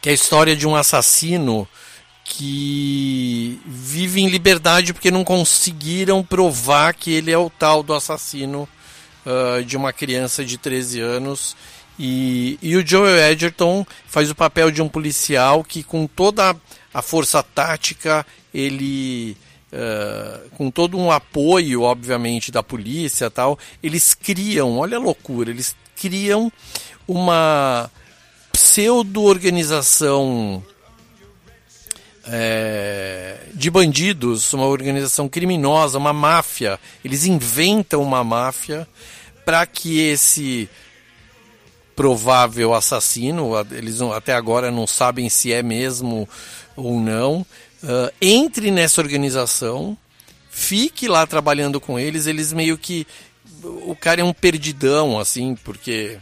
que 0.00 0.08
é 0.08 0.12
a 0.12 0.14
história 0.14 0.56
de 0.56 0.66
um 0.66 0.74
assassino 0.76 1.68
que 2.24 3.58
vive 3.64 4.20
em 4.20 4.28
liberdade 4.28 4.92
porque 4.92 5.10
não 5.10 5.24
conseguiram 5.24 6.22
provar 6.22 6.94
que 6.94 7.12
ele 7.12 7.32
é 7.32 7.38
o 7.38 7.48
tal 7.48 7.82
do 7.82 7.94
assassino 7.94 8.68
uh, 9.24 9.64
de 9.64 9.76
uma 9.76 9.92
criança 9.92 10.44
de 10.44 10.58
13 10.58 11.00
anos. 11.00 11.56
E, 11.98 12.58
e 12.62 12.76
o 12.76 12.86
Joel 12.86 13.32
Edgerton 13.32 13.84
faz 14.06 14.30
o 14.30 14.34
papel 14.34 14.70
de 14.70 14.80
um 14.80 14.88
policial 14.88 15.64
que, 15.64 15.82
com 15.82 16.06
toda 16.06 16.54
a 16.92 17.02
força 17.02 17.42
tática, 17.42 18.24
ele. 18.52 19.36
Uh, 19.70 20.48
com 20.56 20.70
todo 20.70 20.96
um 20.96 21.10
apoio, 21.10 21.82
obviamente, 21.82 22.50
da 22.50 22.62
polícia 22.62 23.30
tal, 23.30 23.58
eles 23.82 24.14
criam, 24.14 24.78
olha 24.78 24.96
a 24.96 25.00
loucura, 25.00 25.50
eles 25.50 25.76
criam 25.94 26.50
uma 27.06 27.90
pseudo-organização 28.50 30.64
é, 32.30 33.36
de 33.54 33.70
bandidos, 33.70 34.52
uma 34.52 34.66
organização 34.66 35.28
criminosa, 35.28 35.98
uma 35.98 36.12
máfia. 36.12 36.78
Eles 37.04 37.24
inventam 37.24 38.02
uma 38.02 38.22
máfia 38.22 38.86
para 39.44 39.64
que 39.66 40.00
esse 40.00 40.68
provável 41.96 42.74
assassino, 42.74 43.50
eles 43.72 44.00
até 44.00 44.34
agora 44.34 44.70
não 44.70 44.86
sabem 44.86 45.28
se 45.28 45.52
é 45.52 45.62
mesmo 45.62 46.28
ou 46.76 47.00
não, 47.00 47.44
uh, 47.82 48.12
entre 48.20 48.70
nessa 48.70 49.00
organização, 49.00 49.96
fique 50.50 51.08
lá 51.08 51.26
trabalhando 51.26 51.80
com 51.80 51.98
eles. 51.98 52.26
Eles 52.26 52.52
meio 52.52 52.76
que. 52.76 53.06
O 53.62 53.96
cara 53.96 54.20
é 54.20 54.24
um 54.24 54.32
perdidão, 54.32 55.18
assim, 55.18 55.56
porque 55.64 56.18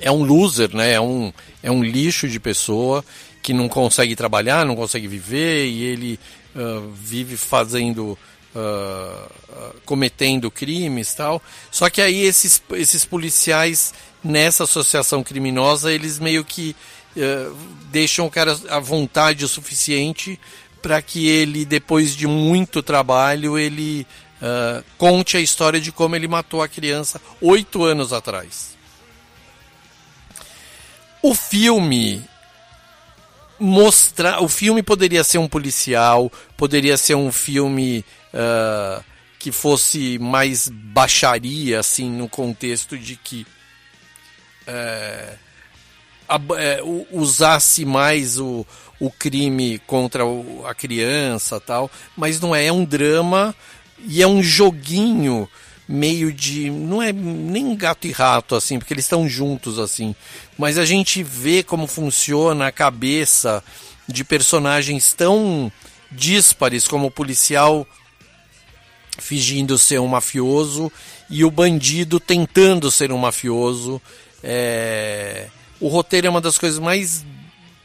é 0.00 0.10
um 0.10 0.22
loser, 0.22 0.74
né? 0.74 0.92
É 0.92 1.00
um, 1.00 1.32
é 1.62 1.70
um 1.70 1.82
lixo 1.82 2.28
de 2.28 2.38
pessoa 2.38 3.04
que 3.42 3.52
não 3.52 3.68
consegue 3.68 4.16
trabalhar, 4.16 4.64
não 4.64 4.76
consegue 4.76 5.06
viver 5.06 5.66
e 5.66 5.82
ele 5.82 6.20
uh, 6.54 6.90
vive 6.92 7.36
fazendo, 7.36 8.18
uh, 8.54 9.74
cometendo 9.84 10.50
crimes 10.50 11.12
tal. 11.14 11.42
Só 11.70 11.90
que 11.90 12.00
aí 12.00 12.22
esses, 12.22 12.62
esses 12.72 13.04
policiais 13.04 13.92
nessa 14.22 14.64
associação 14.64 15.22
criminosa 15.22 15.92
eles 15.92 16.18
meio 16.18 16.42
que 16.44 16.74
deixam 17.90 18.26
o 18.26 18.30
cara 18.30 18.58
à 18.68 18.78
vontade 18.78 19.44
o 19.44 19.48
suficiente 19.48 20.38
para 20.82 21.00
que 21.00 21.26
ele 21.26 21.64
depois 21.64 22.14
de 22.14 22.26
muito 22.26 22.82
trabalho 22.82 23.58
ele 23.58 24.06
conte 24.98 25.36
a 25.36 25.40
história 25.40 25.80
de 25.80 25.90
como 25.90 26.14
ele 26.14 26.28
matou 26.28 26.60
a 26.62 26.68
criança 26.68 27.20
oito 27.40 27.84
anos 27.84 28.12
atrás. 28.12 28.76
O 31.22 31.34
filme 31.34 32.22
mostrar. 33.58 34.42
O 34.42 34.48
filme 34.48 34.82
poderia 34.82 35.24
ser 35.24 35.38
um 35.38 35.48
policial, 35.48 36.30
poderia 36.56 36.96
ser 36.96 37.14
um 37.14 37.32
filme 37.32 38.04
uh, 38.32 39.02
que 39.38 39.52
fosse 39.52 40.18
mais 40.18 40.68
baixaria, 40.68 41.80
assim, 41.80 42.10
no 42.10 42.28
contexto 42.28 42.98
de 42.98 43.16
que 43.16 43.46
uh, 44.68 45.38
uh, 46.36 47.06
usasse 47.12 47.84
mais 47.84 48.38
o, 48.38 48.66
o 49.00 49.10
crime 49.10 49.78
contra 49.86 50.24
o, 50.24 50.64
a 50.66 50.74
criança 50.74 51.60
tal, 51.60 51.90
mas 52.16 52.40
não 52.40 52.54
é, 52.54 52.66
é 52.66 52.72
um 52.72 52.84
drama 52.84 53.54
e 54.06 54.22
é 54.22 54.26
um 54.26 54.42
joguinho 54.42 55.48
meio 55.88 56.32
de. 56.32 56.70
Não 56.70 57.02
é 57.02 57.12
nem 57.12 57.74
gato 57.76 58.06
e 58.06 58.12
rato, 58.12 58.54
assim, 58.54 58.78
porque 58.78 58.94
eles 58.94 59.04
estão 59.04 59.28
juntos, 59.28 59.78
assim. 59.78 60.14
Mas 60.58 60.78
a 60.78 60.84
gente 60.84 61.22
vê 61.22 61.62
como 61.62 61.86
funciona 61.86 62.66
a 62.66 62.72
cabeça 62.72 63.62
de 64.08 64.24
personagens 64.24 65.12
tão 65.12 65.70
díspares 66.10 66.86
como 66.86 67.08
o 67.08 67.10
policial 67.10 67.86
fingindo 69.18 69.78
ser 69.78 70.00
um 70.00 70.08
mafioso 70.08 70.90
e 71.30 71.44
o 71.44 71.50
bandido 71.50 72.18
tentando 72.18 72.90
ser 72.90 73.12
um 73.12 73.18
mafioso. 73.18 74.00
É... 74.42 75.48
O 75.84 75.88
roteiro 75.88 76.26
é 76.26 76.30
uma 76.30 76.40
das 76.40 76.56
coisas 76.56 76.78
mais 76.78 77.26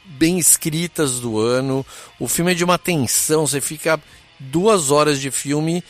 bem 0.06 0.38
escritas 0.38 1.20
do 1.20 1.38
ano. 1.38 1.84
O 2.18 2.26
filme 2.26 2.52
é 2.52 2.54
de 2.54 2.64
uma 2.64 2.78
tensão, 2.78 3.46
você 3.46 3.60
fica 3.60 4.00
duas 4.38 4.90
horas 4.90 5.20
de 5.20 5.30
filme 5.30 5.84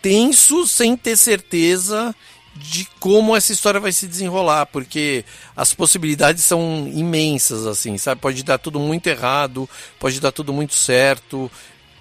tenso 0.00 0.64
sem 0.68 0.96
ter 0.96 1.16
certeza 1.16 2.14
de 2.54 2.84
como 3.00 3.36
essa 3.36 3.52
história 3.52 3.80
vai 3.80 3.90
se 3.90 4.06
desenrolar, 4.06 4.66
porque 4.66 5.24
as 5.56 5.74
possibilidades 5.74 6.44
são 6.44 6.88
imensas, 6.94 7.66
assim, 7.66 7.98
sabe? 7.98 8.20
Pode 8.20 8.44
dar 8.44 8.58
tudo 8.58 8.78
muito 8.78 9.08
errado, 9.08 9.68
pode 9.98 10.20
dar 10.20 10.30
tudo 10.30 10.52
muito 10.52 10.74
certo, 10.74 11.50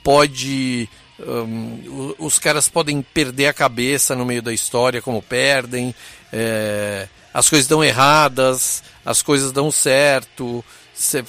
pode. 0.03 0.87
Um, 1.19 2.13
os 2.19 2.37
caras 2.37 2.69
podem 2.69 3.01
perder 3.01 3.47
a 3.47 3.53
cabeça 3.53 4.15
no 4.15 4.23
meio 4.23 4.43
da 4.43 4.53
história, 4.53 5.01
como 5.01 5.19
perdem, 5.19 5.95
é, 6.31 7.07
as 7.33 7.49
coisas 7.49 7.67
dão 7.67 7.83
erradas, 7.83 8.83
as 9.05 9.21
coisas 9.21 9.51
dão 9.51 9.71
certo, 9.71 10.63
cê, 10.93 11.23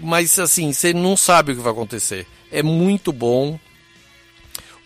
mas 0.00 0.38
assim, 0.38 0.72
você 0.72 0.92
não 0.92 1.16
sabe 1.16 1.52
o 1.52 1.56
que 1.56 1.62
vai 1.62 1.72
acontecer. 1.72 2.26
É 2.50 2.62
muito 2.62 3.12
bom, 3.12 3.58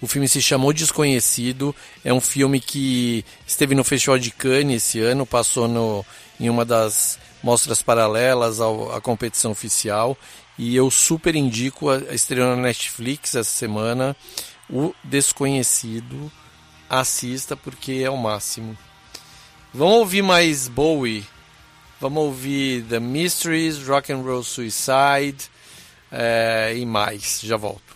o 0.01 0.07
filme 0.07 0.29
se 0.29 0.41
chamou 0.41 0.73
Desconhecido. 0.73 1.75
É 2.05 2.13
um 2.13 2.21
filme 2.21 2.61
que 2.61 3.25
esteve 3.47 3.75
no 3.75 3.83
Festival 3.83 4.19
de 4.19 4.31
Cannes 4.31 4.85
esse 4.85 5.01
ano, 5.01 5.27
passou 5.27 5.67
no, 5.67 6.05
em 6.39 6.49
uma 6.49 6.65
das 6.65 7.19
mostras 7.43 7.83
paralelas 7.83 8.61
ao, 8.61 8.95
à 8.95 9.01
competição 9.01 9.51
oficial. 9.51 10.17
E 10.57 10.75
eu 10.75 10.91
super 10.91 11.35
indico 11.35 11.91
a, 11.91 11.97
a 11.97 12.15
estreia 12.15 12.47
na 12.47 12.63
Netflix 12.63 13.35
essa 13.35 13.51
semana. 13.51 14.17
O 14.71 14.95
Desconhecido. 15.03 16.31
Assista 16.89 17.55
porque 17.55 18.01
é 18.03 18.09
o 18.09 18.17
máximo. 18.17 18.77
Vamos 19.73 19.99
ouvir 19.99 20.23
mais 20.23 20.67
Bowie. 20.67 21.25
Vamos 22.01 22.25
ouvir 22.25 22.85
The 22.85 22.99
Mysteries, 22.99 23.87
Rock 23.87 24.13
and 24.13 24.23
Roll 24.23 24.43
Suicide 24.43 25.51
é, 26.11 26.75
e 26.77 26.87
mais. 26.87 27.41
Já 27.43 27.57
volto. 27.57 27.88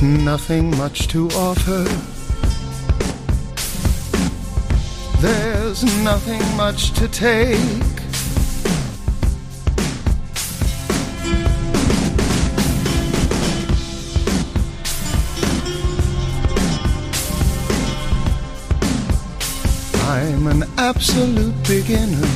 Nothing 0.00 0.70
much 0.76 1.08
to 1.08 1.26
offer. 1.30 1.82
There's 5.20 5.82
nothing 6.04 6.40
much 6.56 6.92
to 6.92 7.08
take. 7.08 7.58
I'm 20.04 20.46
an 20.46 20.62
absolute 20.76 21.60
beginner. 21.66 22.28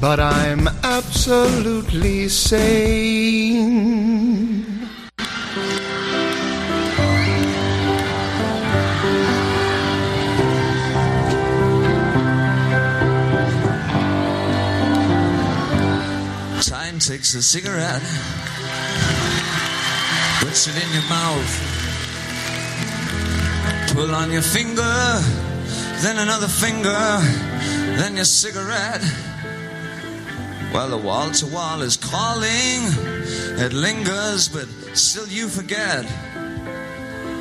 But 0.00 0.18
I'm 0.18 0.68
absolutely 0.82 2.28
sane. 2.28 3.45
Cigarette, 17.46 18.02
puts 20.40 20.66
it 20.66 20.74
in 20.82 20.92
your 20.92 21.08
mouth, 21.08 21.52
pull 23.94 24.12
on 24.12 24.32
your 24.32 24.42
finger, 24.42 25.22
then 26.02 26.18
another 26.18 26.48
finger, 26.48 27.20
then 28.00 28.16
your 28.16 28.24
cigarette. 28.24 29.00
Well, 30.74 30.88
the 30.88 30.96
wall 30.98 31.30
to 31.30 31.46
wall 31.46 31.82
is 31.82 31.96
calling, 31.96 32.82
it 33.62 33.72
lingers, 33.72 34.48
but 34.48 34.66
still 34.94 35.28
you 35.28 35.46
forget. 35.46 36.04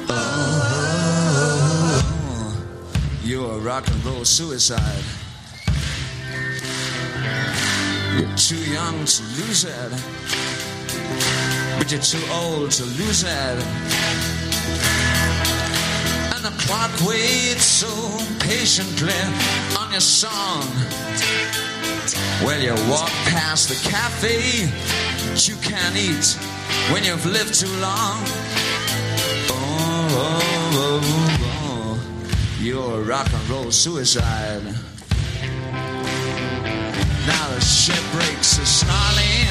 Oh, 0.08 0.86
you're 3.24 3.54
a 3.54 3.60
rock 3.60 3.88
and 3.88 4.06
roll 4.06 4.24
suicide. 4.24 5.15
Too 8.36 8.58
young 8.72 9.06
to 9.06 9.24
lose 9.40 9.64
it, 9.64 9.92
but 11.78 11.92
you're 11.92 12.02
too 12.02 12.22
old 12.32 12.72
to 12.72 12.84
lose 12.84 13.24
it. 13.24 13.58
And 16.34 16.44
the 16.44 16.54
clock 16.66 16.92
waits 17.08 17.64
so 17.64 17.88
patiently 18.40 19.14
on 19.80 19.92
your 19.92 20.02
song. 20.02 20.64
Well, 22.44 22.62
you 22.62 22.74
walk 22.90 23.10
past 23.32 23.70
the 23.70 23.90
cafe 23.90 24.70
you 25.48 25.56
can't 25.58 25.96
eat 25.96 26.38
when 26.92 27.04
you've 27.04 27.26
lived 27.26 27.54
too 27.54 27.72
long. 27.80 28.20
Oh, 29.50 30.08
oh, 30.12 30.40
oh, 30.74 31.02
oh. 31.04 32.00
oh. 32.00 32.58
you're 32.60 33.00
a 33.00 33.04
rock 33.04 33.32
and 33.32 33.50
roll 33.50 33.72
suicide. 33.72 34.64
Ship 37.66 37.98
breaks 38.12 38.60
are 38.60 38.66
snarling 38.66 39.50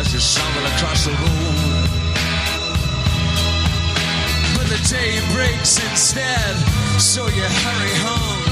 as 0.00 0.14
you 0.14 0.18
stumble 0.18 0.64
across 0.64 1.04
the 1.04 1.12
room. 1.12 1.56
But 4.56 4.66
the 4.72 4.80
day 4.88 5.20
breaks 5.34 5.76
instead, 5.76 6.56
so 6.96 7.26
you 7.26 7.44
hurry 7.44 7.94
home. 8.00 8.44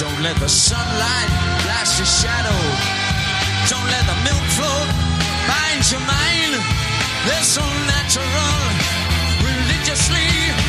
Don't 0.00 0.22
let 0.22 0.36
the 0.40 0.48
sunlight 0.48 1.30
blast 1.64 1.98
your 2.00 2.08
shadow. 2.08 2.60
Don't 3.68 3.88
let 3.92 4.04
the 4.08 4.16
milk 4.24 4.44
float 4.56 4.88
bind 5.44 5.84
your 5.92 6.00
mind. 6.00 6.64
They're 7.28 7.44
so 7.44 7.64
natural, 7.92 8.56
religiously 9.44 10.63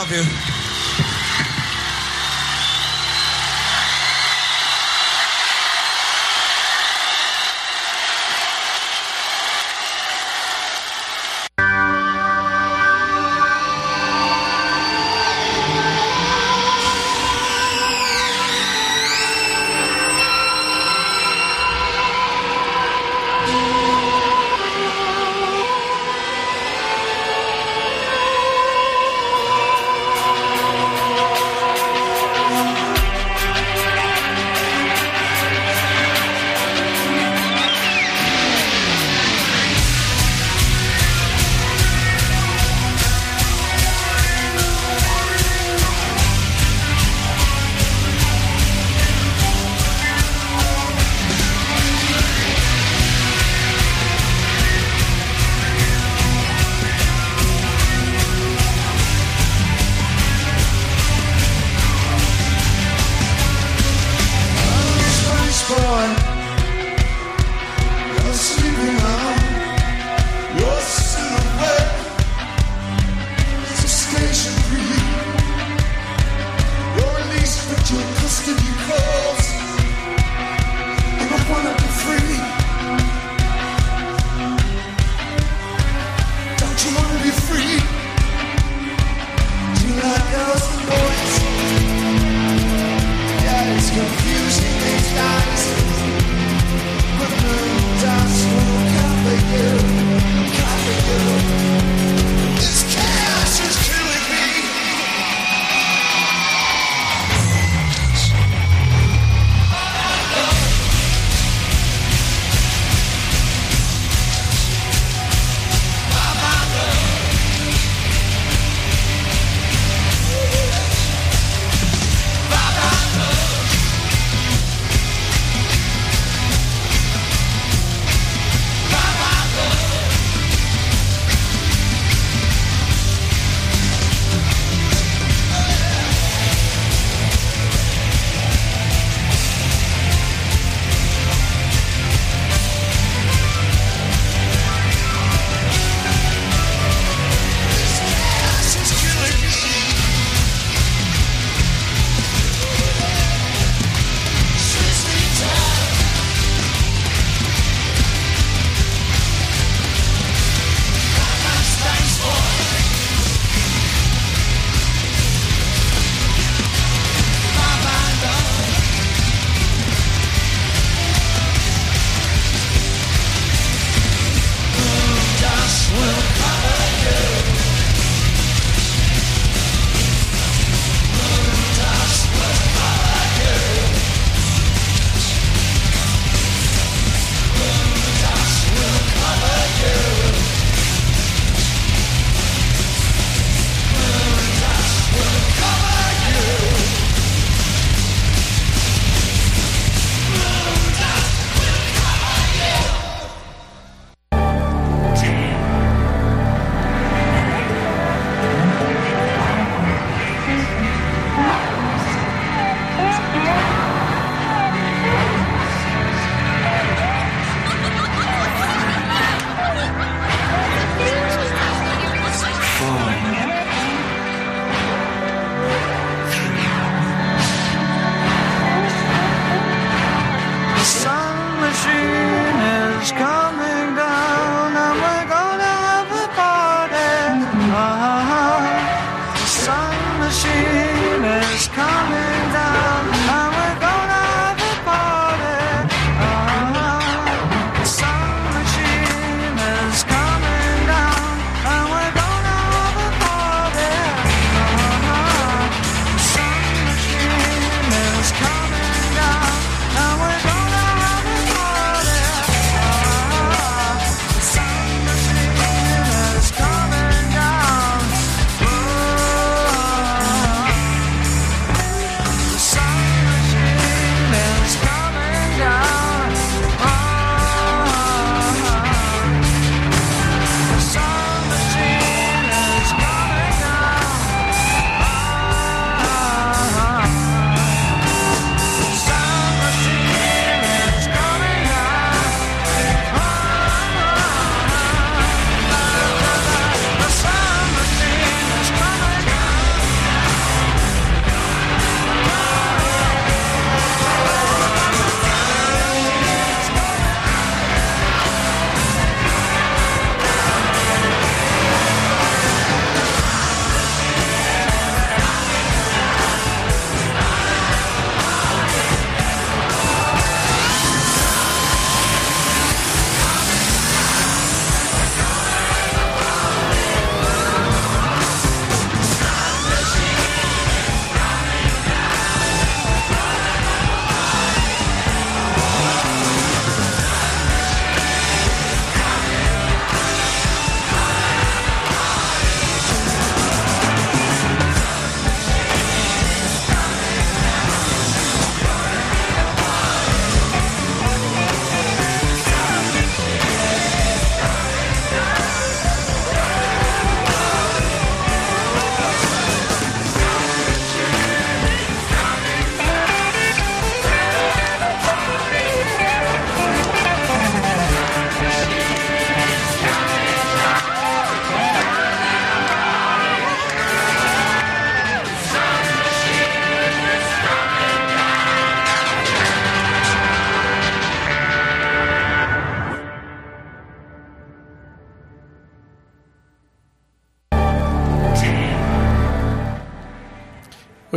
love 0.00 0.12
you. 0.12 0.49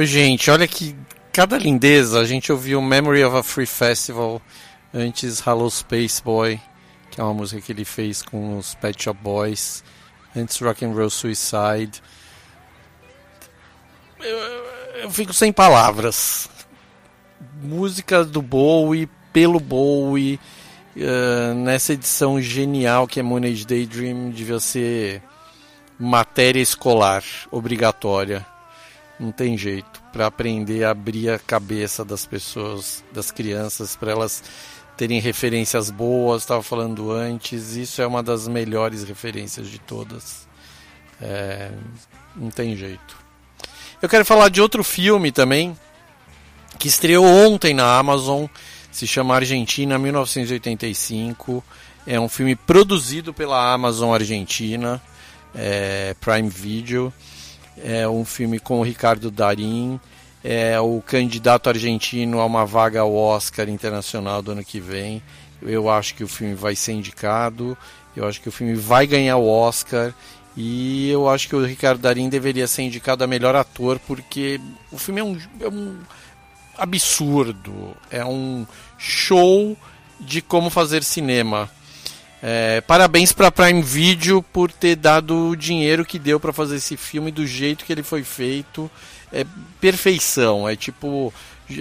Gente, 0.06 0.52
olha 0.52 0.68
que 0.68 0.96
cada 1.32 1.58
lindeza. 1.58 2.20
A 2.20 2.26
gente 2.26 2.52
ouviu 2.52 2.82
Memory 2.82 3.24
of 3.24 3.38
a 3.38 3.44
Free 3.44 3.66
Festival, 3.66 4.42
antes 4.94 5.46
Hello 5.46 5.70
Space 5.70 6.22
Boy, 6.22 6.60
que 7.10 7.20
é 7.20 7.24
uma 7.24 7.34
música 7.34 7.62
que 7.62 7.72
ele 7.72 7.86
fez 7.86 8.22
com 8.22 8.58
os 8.58 8.76
Pet 8.76 9.02
Shop 9.02 9.20
Boys, 9.22 9.84
antes 10.36 10.60
Rock 10.60 10.86
and 10.86 10.94
Roll 10.94 11.10
Suicide. 11.10 12.02
Eu, 14.20 14.38
eu 15.04 15.12
fico 15.12 15.34
sem 15.34 15.52
palavras. 15.52 16.50
Música 17.62 18.24
do 18.24 18.42
Bowie, 18.42 19.10
pelo 19.32 19.60
Bowie, 19.60 20.40
uh, 20.98 21.54
nessa 21.56 21.94
edição 21.94 22.42
genial 22.42 23.08
que 23.08 23.20
é 23.20 23.24
Moon 23.24 23.44
Age 23.44 23.66
Daydream, 23.66 24.30
devia 24.32 24.60
ser 24.60 25.22
matéria 25.98 26.62
escolar, 26.62 27.24
obrigatória. 27.52 28.53
Não 29.24 29.32
tem 29.32 29.58
jeito. 29.58 30.04
Para 30.12 30.28
aprender 30.28 30.84
a 30.84 30.92
abrir 30.92 31.30
a 31.30 31.40
cabeça 31.40 32.04
das 32.04 32.26
pessoas, 32.26 33.02
das 33.14 33.32
crianças, 33.32 33.96
para 33.96 34.12
elas 34.12 34.44
terem 34.98 35.22
referências 35.22 35.90
boas, 35.90 36.42
estava 36.42 36.62
falando 36.62 37.10
antes, 37.10 37.78
isso 37.78 38.02
é 38.02 38.06
uma 38.06 38.22
das 38.22 38.50
melhores 38.50 39.06
referências 39.06 39.70
de 39.70 39.80
todas. 39.80 40.46
É, 41.22 41.72
não 42.36 42.52
tem 42.52 42.76
jeito. 42.76 43.18
Eu 44.02 44.10
quero 44.10 44.26
falar 44.26 44.50
de 44.50 44.62
outro 44.62 44.84
filme 44.84 45.32
também, 45.32 45.74
que 46.78 46.90
estreou 46.90 47.26
ontem 47.26 47.74
na 47.74 47.98
Amazon, 47.98 48.46
se 48.92 49.08
chama 49.08 49.36
Argentina 49.36 49.98
1985. 49.98 51.64
É 52.06 52.20
um 52.20 52.28
filme 52.28 52.58
produzido 52.58 53.34
pela 53.34 53.72
Amazon 53.72 54.14
Argentina, 54.14 55.02
é, 55.56 56.14
Prime 56.20 56.50
Video. 56.50 57.14
É 57.78 58.08
um 58.08 58.24
filme 58.24 58.60
com 58.60 58.80
o 58.80 58.84
Ricardo 58.84 59.32
Darim, 59.32 60.00
é 60.44 60.80
o 60.80 61.02
candidato 61.02 61.70
argentino 61.70 62.40
a 62.40 62.46
uma 62.46 62.66
vaga 62.66 63.02
ao 63.02 63.16
Oscar 63.16 63.70
internacional 63.70 64.42
do 64.42 64.52
ano 64.52 64.64
que 64.64 64.80
vem. 64.80 65.22
Eu 65.62 65.90
acho 65.90 66.16
que 66.16 66.24
o 66.24 66.28
filme 66.28 66.54
vai 66.54 66.76
ser 66.76 66.94
indicado, 66.94 67.78
eu 68.16 68.28
acho 68.28 68.42
que 68.42 68.50
o 68.50 68.52
filme 68.52 68.76
vai 68.76 69.08
ganhar 69.08 69.38
o 69.38 69.48
Oscar 69.48 70.14
e 70.56 71.10
eu 71.10 71.28
acho 71.28 71.48
que 71.48 71.56
o 71.56 71.66
Ricardo 71.66 72.02
Darim 72.02 72.30
deveria 72.30 72.68
ser 72.68 72.84
indicado 72.84 73.24
a 73.24 73.28
melhor 73.28 73.56
ator 73.56 74.00
porque 74.00 74.60
o 74.92 74.98
filme 74.98 75.22
é 75.22 75.24
um, 75.24 75.38
é 75.60 75.68
um 75.68 75.98
absurdo, 76.78 77.96
é 78.12 78.24
um 78.24 78.66
show 78.98 79.78
de 80.20 80.42
como 80.42 80.70
fazer 80.70 81.04
cinema. 81.04 81.70
É, 82.46 82.82
parabéns 82.82 83.32
para 83.32 83.50
Prime 83.50 83.82
Video 83.82 84.44
por 84.44 84.70
ter 84.70 84.98
dado 84.98 85.48
o 85.48 85.56
dinheiro 85.56 86.04
que 86.04 86.20
deu 86.20 86.42
para 86.42 86.52
fazer 86.52 86.76
esse 86.76 86.98
filme 86.98 87.32
do 87.32 87.48
jeito 87.48 87.86
que 87.86 87.94
ele 87.94 88.04
foi 88.04 88.22
feito. 88.22 88.92
É 89.32 89.46
perfeição. 89.80 90.68
É 90.68 90.76
tipo 90.76 91.34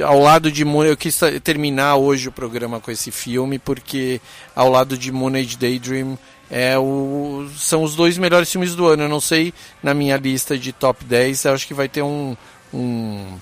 ao 0.05 0.21
lado 0.21 0.53
de 0.53 0.65
Moon, 0.65 0.85
eu 0.85 0.97
quis 0.97 1.19
terminar 1.43 1.97
hoje 1.97 2.29
o 2.29 2.33
programa 2.33 2.79
com 2.79 2.93
esse 2.93 3.11
filme 3.11 3.59
porque 3.59 4.21
ao 4.55 4.71
lado 4.71 4.97
de 4.97 5.11
Moon 5.11 5.35
Age 5.35 5.57
Daydream 5.57 6.17
é 6.49 6.79
o, 6.79 7.49
são 7.57 7.83
os 7.83 7.97
dois 7.97 8.17
melhores 8.17 8.49
filmes 8.49 8.77
do 8.77 8.87
ano. 8.87 9.03
Eu 9.03 9.09
não 9.09 9.21
sei 9.21 9.53
na 9.83 9.93
minha 9.93 10.17
lista 10.17 10.57
de 10.57 10.73
top 10.73 11.05
10, 11.05 11.45
eu 11.45 11.55
acho 11.55 11.67
que 11.67 11.75
vai 11.75 11.89
ter 11.89 12.03
um, 12.03 12.37
um 12.73 13.37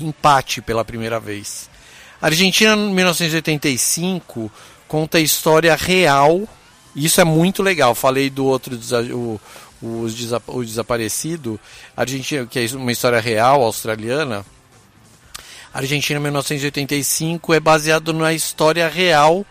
empate 0.00 0.60
pela 0.60 0.84
primeira 0.84 1.20
vez. 1.20 1.70
Argentina 2.20 2.76
1985 2.76 4.50
conta 4.92 5.16
a 5.16 5.22
história 5.22 5.74
real. 5.74 6.46
Isso 6.94 7.18
é 7.18 7.24
muito 7.24 7.62
legal. 7.62 7.94
Falei 7.94 8.28
do 8.28 8.44
outro 8.44 8.78
o, 9.14 9.40
o, 9.82 10.06
o 10.48 10.64
desaparecido, 10.64 11.58
Argentina, 11.96 12.44
que 12.44 12.58
é 12.58 12.66
uma 12.76 12.92
história 12.92 13.18
real 13.18 13.62
australiana. 13.62 14.44
Argentina 15.72 16.20
1985 16.20 17.54
é 17.54 17.58
baseado 17.58 18.12
na 18.12 18.34
história 18.34 18.86
real 18.86 19.46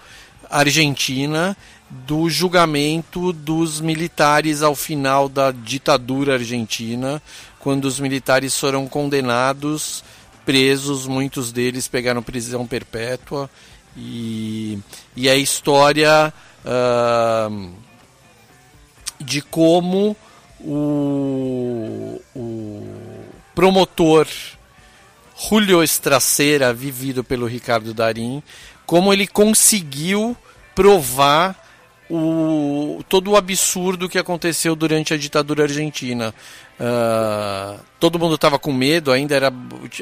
argentina 0.48 1.58
do 1.90 2.30
julgamento 2.30 3.34
dos 3.34 3.82
militares 3.82 4.62
ao 4.62 4.76
final 4.76 5.28
da 5.28 5.50
ditadura 5.50 6.34
argentina, 6.34 7.20
quando 7.58 7.86
os 7.86 8.00
militares 8.00 8.56
foram 8.56 8.88
condenados, 8.88 10.04
presos, 10.46 11.08
muitos 11.08 11.52
deles 11.52 11.88
pegaram 11.88 12.22
prisão 12.22 12.68
perpétua 12.68 13.50
e, 13.96 14.80
e 15.16 15.30
a 15.30 15.36
história 15.36 16.34
uh, 16.66 17.74
de 19.20 19.42
como 19.42 20.16
o, 20.60 22.22
o 22.36 22.88
promotor 23.56 24.28
Julio 25.36 25.84
Estraceira, 25.84 26.74
vivido 26.74 27.24
pelo 27.24 27.48
Ricardo 27.48 27.94
Darim, 27.94 28.44
como 28.86 29.12
ele 29.12 29.26
conseguiu 29.26 30.38
provar 30.76 31.61
o, 32.12 33.04
todo 33.08 33.32
o 33.32 33.38
absurdo 33.38 34.10
que 34.10 34.20
aconteceu 34.20 34.76
durante 34.76 35.14
a 35.14 35.18
ditadura 35.18 35.64
argentina. 35.64 36.36
Uh, 36.78 37.80
todo 38.00 38.20
mundo 38.20 38.36
estava 38.36 38.60
com 38.60 38.74
medo, 38.74 39.12
ainda 39.12 39.36
era 39.36 39.54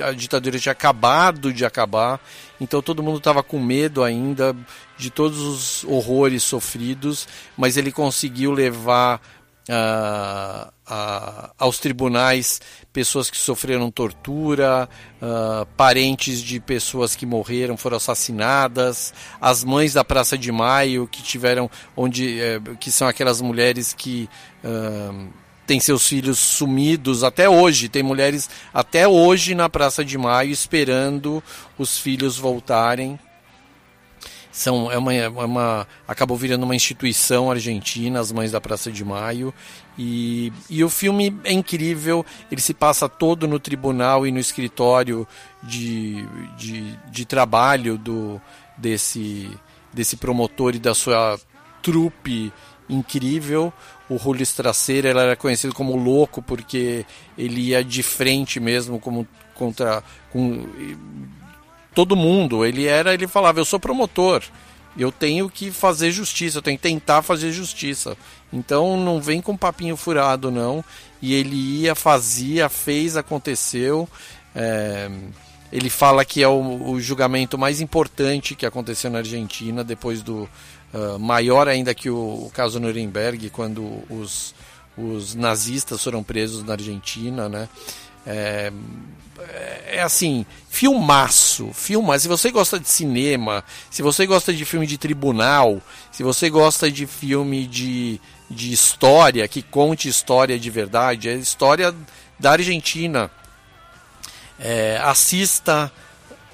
a 0.04 0.12
ditadura 0.12 0.58
tinha 0.58 0.72
acabado 0.72 1.54
de 1.54 1.66
acabar, 1.66 2.20
então 2.60 2.82
todo 2.82 3.04
mundo 3.04 3.18
estava 3.18 3.44
com 3.44 3.60
medo 3.60 4.02
ainda 4.04 4.56
de 4.98 5.12
todos 5.12 5.40
os 5.40 5.84
horrores 5.84 6.42
sofridos, 6.42 7.28
mas 7.56 7.78
ele 7.78 7.92
conseguiu 7.92 8.52
levar 8.54 9.22
uh, 9.70 10.72
uh, 10.90 11.52
aos 11.58 11.80
tribunais 11.80 12.60
pessoas 12.92 13.30
que 13.30 13.38
sofreram 13.38 13.92
tortura, 13.92 14.90
uh, 15.22 15.66
parentes 15.78 16.42
de 16.42 16.60
pessoas 16.60 17.16
que 17.16 17.26
morreram, 17.26 17.78
foram 17.78 17.98
assassinadas, 17.98 19.14
as 19.40 19.64
mães 19.64 19.94
da 19.94 20.04
Praça 20.04 20.38
de 20.38 20.52
Maio 20.52 21.08
que 21.08 21.22
tiveram, 21.22 21.70
onde, 21.96 22.40
eh, 22.40 22.60
que 22.80 22.92
são 22.92 23.08
aquelas 23.08 23.42
mulheres 23.42 23.94
que 23.94 24.28
têm 25.66 25.80
seus 25.80 26.08
filhos 26.08 26.40
sumidos 26.40 27.24
até 27.24 27.48
hoje, 27.48 27.88
tem 27.88 28.02
mulheres 28.02 28.50
até 28.74 29.08
hoje 29.08 29.54
na 29.54 29.70
Praça 29.70 30.04
de 30.04 30.18
Maio 30.18 30.52
esperando 30.52 31.44
os 31.78 31.98
filhos 32.00 32.38
voltarem 32.38 33.20
são 34.60 34.92
é 34.92 34.98
uma, 34.98 35.14
é 35.14 35.30
uma 35.30 35.88
acabou 36.06 36.36
virando 36.36 36.64
uma 36.64 36.76
instituição 36.76 37.50
argentina 37.50 38.20
as 38.20 38.30
mães 38.30 38.52
da 38.52 38.60
Praça 38.60 38.92
de 38.92 39.06
Maio. 39.06 39.54
E, 39.98 40.52
e 40.70 40.84
o 40.84 40.90
filme 40.90 41.40
é 41.46 41.54
incrível 41.54 42.26
ele 42.52 42.60
se 42.60 42.74
passa 42.74 43.08
todo 43.08 43.48
no 43.48 43.58
tribunal 43.58 44.28
e 44.28 44.32
no 44.32 44.40
escritório 44.40 45.26
de, 45.64 46.26
de, 46.58 46.98
de 47.10 47.26
trabalho 47.26 47.98
do 47.98 48.42
desse 48.78 49.50
desse 49.94 50.18
promotor 50.18 50.76
e 50.76 50.80
da 50.80 50.94
sua 50.94 51.40
trupe 51.82 52.52
incrível. 52.90 53.72
O 54.10 54.18
Julio 54.18 54.44
Straceira 54.44 55.10
ele 55.10 55.20
era 55.20 55.36
conhecido 55.38 55.74
como 55.74 55.96
louco 55.96 56.42
porque 56.42 57.06
ele 57.38 57.62
ia 57.62 57.82
de 57.82 58.04
frente 58.04 58.60
mesmo 58.60 59.00
como 59.00 59.26
contra 59.56 60.04
com, 60.32 60.68
todo 62.00 62.16
mundo. 62.16 62.66
Ele 62.66 62.86
era, 62.86 63.14
ele 63.14 63.28
falava, 63.28 63.60
eu 63.60 63.66
sou 63.66 63.78
promotor. 63.78 64.42
Eu 64.98 65.12
tenho 65.12 65.50
que 65.50 65.70
fazer 65.70 66.12
justiça, 66.12 66.58
eu 66.58 66.62
tenho 66.62 66.78
que 66.78 66.84
tentar 66.84 67.22
fazer 67.22 67.52
justiça. 67.52 68.16
Então 68.54 68.96
não 68.96 69.22
vem 69.22 69.42
com 69.42 69.58
papinho 69.58 69.98
furado, 69.98 70.50
não. 70.50 70.84
E 71.22 71.34
ele 71.34 71.58
ia, 71.82 71.94
fazia, 71.96 72.70
fez, 72.70 73.18
aconteceu. 73.18 74.08
É... 74.56 75.12
Ele 75.74 75.90
fala 75.90 76.24
que 76.24 76.42
é 76.42 76.48
o, 76.48 76.90
o, 76.90 77.02
julgamento 77.02 77.58
mais 77.58 77.82
importante 77.82 78.56
que 78.56 78.66
aconteceu 78.66 79.12
na 79.12 79.20
Argentina, 79.20 79.84
depois 79.84 80.24
do. 80.24 80.50
Uh, 80.92 81.20
maior 81.20 81.68
ainda 81.68 81.94
que 81.94 82.10
o, 82.10 82.46
o, 82.46 82.52
caso 82.52 82.80
Nuremberg, 82.80 83.52
quando 83.52 84.02
os, 84.10 84.56
os 84.98 85.36
nazistas 85.36 86.04
foram 86.04 86.24
presos 86.24 86.64
na 86.64 86.74
Argentina, 86.74 87.48
né? 87.48 87.70
É, 88.30 88.72
é 89.88 90.02
assim, 90.02 90.46
filmaço, 90.70 91.72
filma. 91.74 92.18
Se 92.20 92.28
você 92.28 92.52
gosta 92.52 92.80
de 92.80 92.88
cinema, 92.88 93.64
se 93.90 94.02
você 94.02 94.26
gosta 94.26 94.54
de 94.54 94.64
filme 94.66 94.86
de 94.86 94.98
tribunal, 94.98 95.82
se 96.12 96.24
você 96.24 96.50
gosta 96.50 96.92
de 96.92 97.08
filme 97.08 97.66
de, 97.66 98.22
de 98.50 98.72
história, 98.72 99.48
que 99.48 99.62
conte 99.62 100.08
história 100.08 100.60
de 100.60 100.70
verdade, 100.70 101.30
é 101.30 101.34
história 101.36 101.94
da 102.38 102.52
Argentina. 102.52 103.32
É, 104.60 105.00
assista 105.04 105.92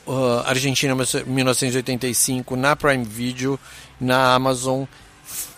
uh, 0.06 0.40
Argentina 0.46 0.96
1985 1.26 2.56
na 2.56 2.76
Prime 2.76 3.04
Video, 3.04 3.60
na 4.00 4.34
Amazon. 4.34 4.86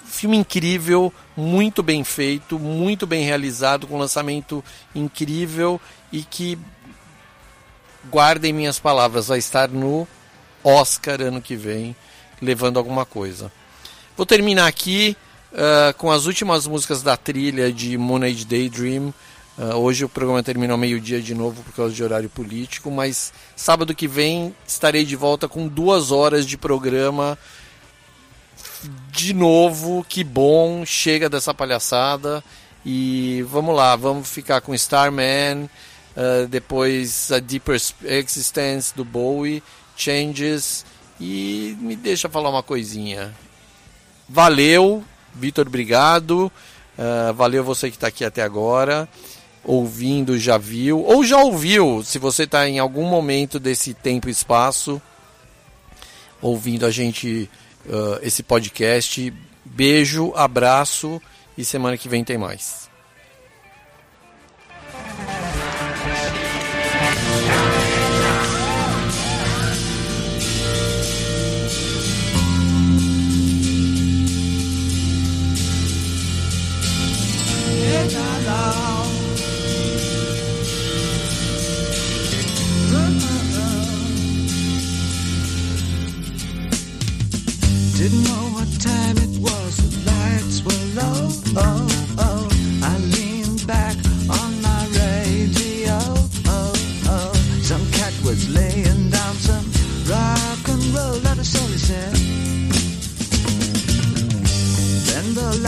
Filme 0.06 0.38
incrível, 0.38 1.14
muito 1.36 1.84
bem 1.84 2.04
feito, 2.04 2.58
muito 2.58 3.06
bem 3.06 3.24
realizado, 3.24 3.86
com 3.86 4.00
lançamento 4.00 4.64
incrível 4.96 5.80
e 6.12 6.24
que 6.24 6.58
guardem 8.10 8.54
minhas 8.54 8.80
palavras, 8.80 9.28
vai 9.28 9.40
estar 9.40 9.70
no 9.70 10.08
Oscar 10.64 11.22
ano 11.22 11.42
que 11.42 11.56
vem, 11.56 11.96
levando 12.42 12.78
alguma 12.78 13.06
coisa. 13.06 13.52
Vou 14.16 14.26
terminar 14.26 14.68
aqui 14.68 15.16
uh, 15.54 15.94
com 15.98 16.12
as 16.12 16.26
últimas 16.26 16.66
músicas 16.66 17.04
da 17.04 17.16
trilha 17.16 17.72
de 17.72 17.98
Moon 17.98 18.24
Age 18.24 18.46
Daydream. 18.46 19.14
Uh, 19.58 19.76
hoje 19.76 20.06
o 20.06 20.10
programa 20.10 20.44
termina 20.44 20.74
ao 20.74 20.78
meio-dia 20.78 21.22
de 21.22 21.34
novo 21.34 21.64
por 21.64 21.74
causa 21.74 21.94
de 21.94 22.04
horário 22.04 22.30
político, 22.30 22.92
mas 22.92 23.34
sábado 23.56 23.96
que 23.96 24.08
vem 24.08 24.56
estarei 24.68 25.04
de 25.04 25.16
volta 25.16 25.48
com 25.48 25.68
duas 25.68 26.12
horas 26.12 26.46
de 26.46 26.58
programa. 26.58 27.38
De 29.12 29.34
novo, 29.34 30.06
que 30.08 30.24
bom, 30.24 30.86
chega 30.86 31.30
dessa 31.30 31.54
palhaçada. 31.54 32.44
E 32.86 33.44
vamos 33.50 33.76
lá, 33.76 33.96
vamos 33.96 34.30
ficar 34.30 34.62
com 34.62 34.74
Starman, 34.74 35.70
uh, 36.18 36.48
depois 36.48 37.32
a 37.32 37.40
Deeper 37.40 37.80
Existence 38.04 38.94
do 38.96 39.06
Bowie, 39.06 39.62
Changes 39.96 40.86
e 41.20 41.78
me 41.80 41.96
deixa 41.96 42.28
falar 42.28 42.50
uma 42.50 42.64
coisinha. 42.64 43.34
Valeu, 44.28 45.04
Vitor, 45.34 45.68
obrigado. 45.68 46.52
Uh, 46.98 47.34
valeu 47.34 47.64
você 47.64 47.90
que 47.90 47.96
está 47.96 48.08
aqui 48.08 48.26
até 48.26 48.42
agora, 48.42 49.08
ouvindo, 49.64 50.38
já 50.40 50.58
viu, 50.58 51.04
ou 51.04 51.24
já 51.24 51.38
ouviu, 51.38 52.02
se 52.04 52.18
você 52.18 52.44
está 52.44 52.68
em 52.68 52.80
algum 52.80 53.06
momento 53.06 53.60
desse 53.60 53.94
tempo 53.94 54.28
e 54.28 54.32
espaço, 54.32 55.00
ouvindo 56.42 56.88
a 56.88 56.92
gente, 56.92 57.48
uh, 57.86 58.20
esse 58.24 58.42
podcast. 58.42 59.32
Beijo, 59.64 60.34
abraço 60.36 61.22
e 61.56 61.64
semana 61.64 61.98
que 61.98 62.10
vem 62.10 62.24
tem 62.24 62.38
mais. 62.38 62.90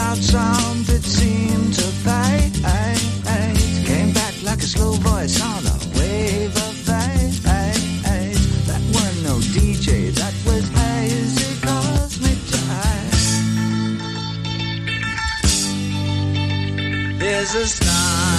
Loud 0.10 0.18
sound 0.18 0.90
it 0.90 1.04
seemed 1.04 1.74
to 1.74 1.89
Came 3.86 4.14
back 4.14 4.34
like 4.44 4.60
a 4.60 4.68
slow 4.68 4.94
voice 4.94 5.42
on 5.42 5.66
a 5.66 5.78
wave 5.98 6.56
of 6.56 6.86
bass. 6.86 7.40
That 8.68 8.82
no 9.24 9.40
DJ, 9.40 10.12
that 10.16 10.34
was 10.46 10.70
cosmic 11.62 12.40
jive. 12.52 13.20
There's 17.20 17.56
a 17.56 17.68
starman 17.68 18.39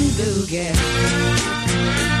and 0.00 0.48
get. 0.48 2.17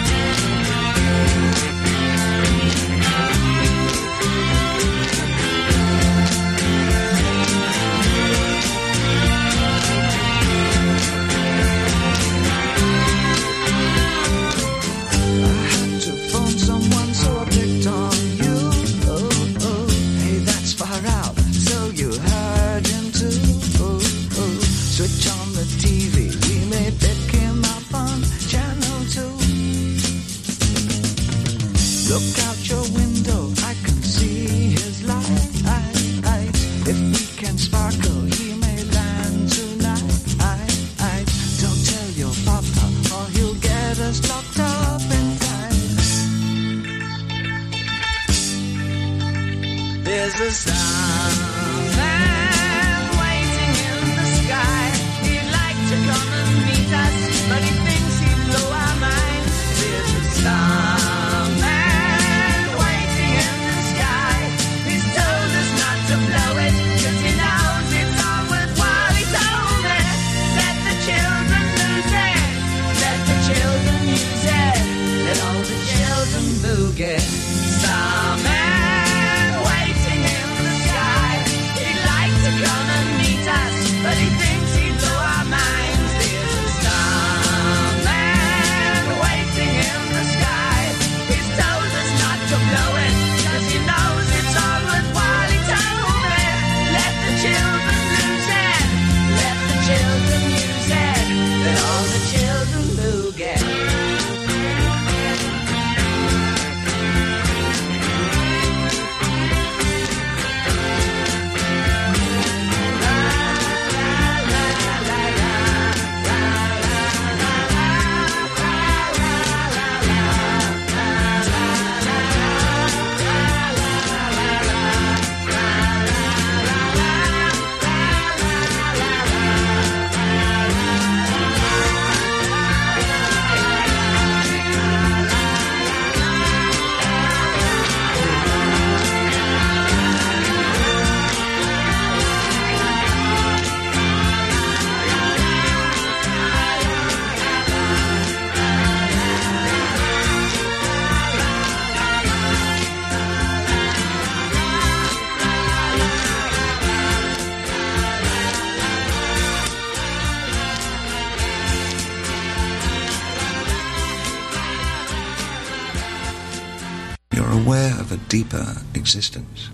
You're 167.48 167.60
aware 167.62 167.98
of 167.98 168.12
a 168.12 168.18
deeper 168.18 168.76
existence, 168.94 169.70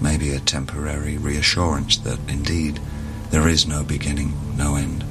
maybe 0.00 0.32
a 0.32 0.40
temporary 0.40 1.18
reassurance 1.18 1.96
that 1.98 2.18
indeed 2.28 2.80
there 3.30 3.46
is 3.46 3.64
no 3.64 3.84
beginning, 3.84 4.32
no 4.56 4.74
end. 4.74 5.04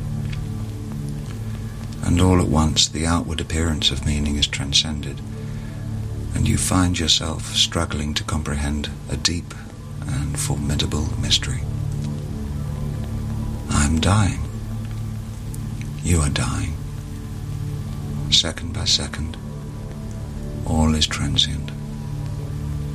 And 2.04 2.20
all 2.20 2.42
at 2.42 2.50
once 2.50 2.90
the 2.90 3.06
outward 3.06 3.40
appearance 3.40 3.92
of 3.92 4.06
meaning 4.06 4.36
is 4.36 4.46
transcended, 4.46 5.22
and 6.36 6.50
you 6.50 6.58
find 6.58 7.00
yourself 7.00 7.56
struggling 7.56 8.14
to 8.16 8.26
comprehend 8.26 8.90
a 9.10 9.16
deep 9.16 9.54
and 10.06 10.38
formidable 10.38 11.08
mystery. 11.22 11.62
I'm 13.70 14.02
dying. 14.02 14.42
You 16.04 16.20
are 16.20 16.30
dying. 16.30 16.74
Second 18.32 18.74
by 18.74 18.84
second, 18.84 19.38
all 20.70 20.94
is 20.96 21.08
transient. 21.08 21.72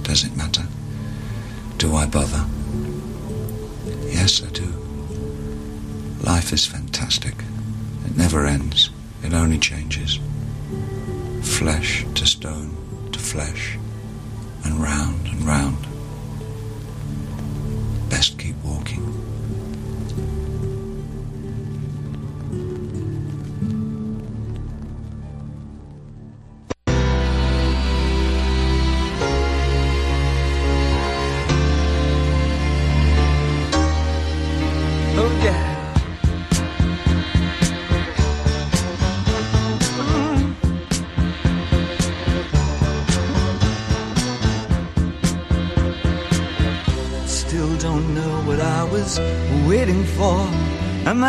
Does 0.02 0.24
it 0.24 0.36
matter? 0.36 0.66
Do 1.78 1.94
I 1.96 2.06
bother? 2.06 2.44
Yes, 4.06 4.42
I 4.42 4.50
do. 4.50 4.66
Life 6.22 6.52
is 6.52 6.64
fantastic. 6.64 7.34
It 8.06 8.16
never 8.16 8.46
ends. 8.46 8.90
It 9.22 9.32
only 9.32 9.58
changes. 9.58 10.18
Flesh 11.42 12.06
to 12.14 12.26
stone 12.26 12.76
to 13.12 13.18
flesh, 13.18 13.78
and 14.64 14.74
round 14.74 15.26
and 15.28 15.42
round. 15.42 15.93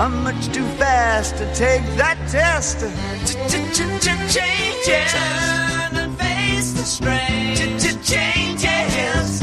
I'm 0.00 0.24
much 0.24 0.46
too 0.46 0.64
fast 0.78 1.36
to 1.36 1.44
take 1.54 1.84
that 1.98 2.16
test. 2.26 2.80
Changes. 4.34 5.12
Turn 5.12 5.94
and 5.94 6.18
face 6.18 6.72
the 6.72 6.84
strain. 6.84 7.54
Changes. 8.02 9.40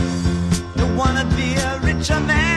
Don't 0.76 0.98
wanna 0.98 1.26
be 1.36 1.54
a 1.54 1.80
richer 1.84 2.20
man. 2.22 2.57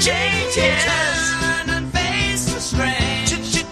changes. 0.00 0.84
and 1.68 1.92
face 1.92 2.44
the. 2.46 2.60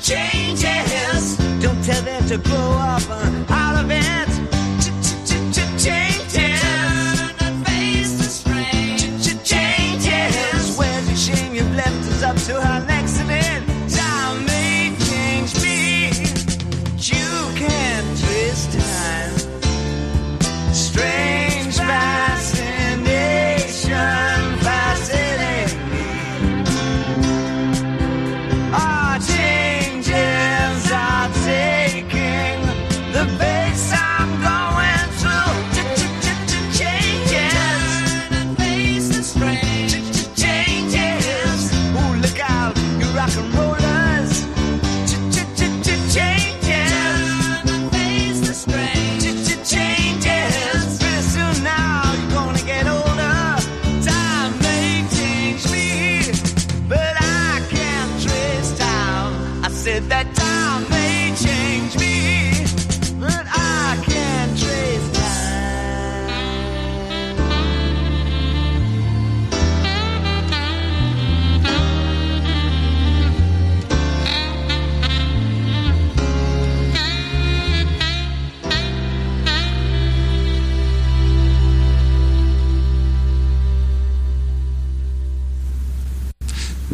Changes. 0.01 1.37
Don't 1.61 1.83
tell 1.85 2.03
them 2.03 2.27
to 2.27 2.39
grow 2.39 2.57
up 2.57 3.03
out 3.51 3.85
of 3.85 3.91
it. 3.91 4.22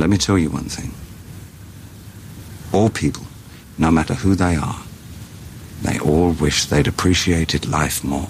Let 0.09 0.12
me 0.12 0.16
tell 0.16 0.39
you 0.39 0.48
one 0.48 0.70
thing. 0.70 0.94
All 2.72 2.89
people, 2.89 3.26
no 3.76 3.90
matter 3.90 4.14
who 4.14 4.35
they 4.35 4.56
are, 4.56 4.80
they 5.82 5.98
all 5.98 6.30
wish 6.30 6.64
they'd 6.64 6.89
appreciated 6.89 7.68
life 7.68 8.02
more. 8.02 8.28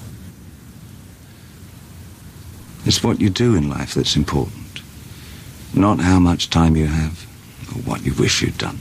It's 2.85 3.05
what 3.05 3.21
you 3.21 3.31
do 3.31 3.55
in 3.55 3.71
life 3.71 3.95
that's 3.95 4.17
important, 4.17 4.83
not 5.73 6.01
how 6.01 6.19
much 6.19 6.51
time 6.51 6.75
you 6.75 6.87
have 6.87 7.25
or 7.69 7.83
what 7.83 8.05
you 8.05 8.13
wish 8.13 8.43
you'd 8.43 8.59
done. 8.59 8.81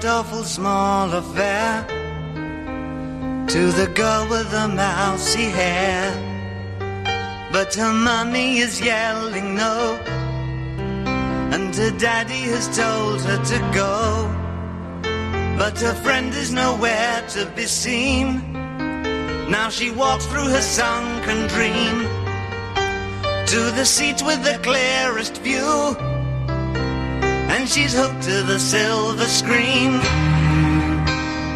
God 0.00 0.06
awful 0.06 0.44
small 0.44 1.12
affair 1.12 1.84
to 3.48 3.72
the 3.72 3.90
girl 3.96 4.28
with 4.28 4.48
the 4.52 4.68
mousy 4.68 5.50
hair. 5.50 6.06
But 7.50 7.74
her 7.74 7.92
mummy 7.92 8.58
is 8.58 8.80
yelling 8.80 9.56
no, 9.56 9.98
and 11.52 11.74
her 11.74 11.90
daddy 11.98 12.42
has 12.54 12.68
told 12.76 13.22
her 13.22 13.42
to 13.42 13.58
go. 13.74 14.28
But 15.58 15.80
her 15.80 15.94
friend 15.94 16.32
is 16.32 16.52
nowhere 16.52 17.24
to 17.30 17.46
be 17.56 17.64
seen. 17.64 18.52
Now 19.50 19.68
she 19.68 19.90
walks 19.90 20.26
through 20.26 20.48
her 20.48 20.62
sunken 20.62 21.48
dream 21.48 22.02
to 23.46 23.60
the 23.74 23.84
seat 23.84 24.22
with 24.22 24.44
the 24.44 24.60
clearest 24.62 25.38
view 25.38 25.96
she's 27.68 27.92
hooked 27.92 28.22
to 28.22 28.42
the 28.42 28.58
silver 28.58 29.26
screen. 29.26 30.00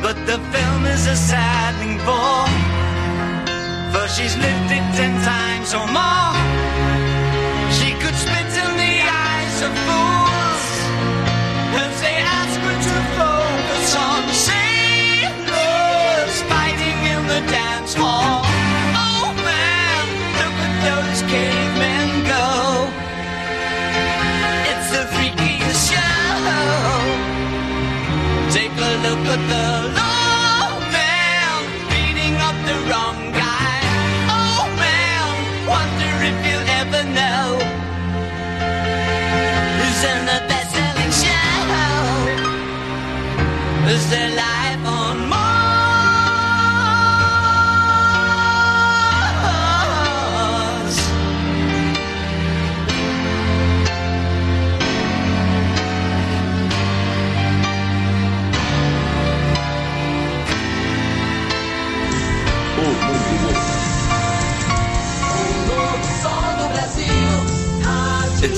But 0.05 0.17
the 0.27 0.39
film 0.53 0.85
is 0.87 1.07
a 1.07 1.17
saddening 1.17 1.99
bore, 2.05 2.49
for 3.93 4.07
she's 4.15 4.37
lived 4.37 4.71
it 4.79 4.87
ten 4.99 5.15
times 5.25 5.73
or 5.73 5.87
more. 5.89 6.37
She 7.79 7.91
could 8.03 8.17
spit 8.25 8.53
in 8.65 8.73
the 8.85 8.97
eyes 9.09 9.57
of 9.67 9.73
fools 9.87 10.65
as 11.81 11.95
they 12.05 12.17
ask 12.39 12.61
her 12.67 12.77
to 12.89 12.97
focus 13.17 13.89
on 13.97 14.23
sailors 14.51 16.37
fighting 16.53 16.99
in 17.15 17.23
the 17.33 17.41
dance 17.51 17.95
hall. 17.95 18.45
Oh 19.01 19.33
man, 19.49 20.05
look 20.41 20.57
at 20.67 20.75
those 20.89 21.21
cavemen 21.31 21.92
look 29.03 29.27
at 29.35 29.43
the 29.53 29.67
old 29.99 30.83
man 30.95 31.59
beating 31.91 32.37
up 32.49 32.57
the 32.71 32.77
wrong 32.89 33.19
guy. 33.33 33.81
Oh, 34.31 34.63
man, 34.83 35.27
wonder 35.67 36.13
if 36.31 36.37
you'll 36.47 36.69
ever 36.81 37.03
know 37.19 37.45
who's 39.79 40.03
in 40.13 40.21
the 40.31 40.39
best-selling 40.49 41.13
show. 41.23 41.51
Is 43.91 44.05
there 44.11 44.31
life? 44.37 44.52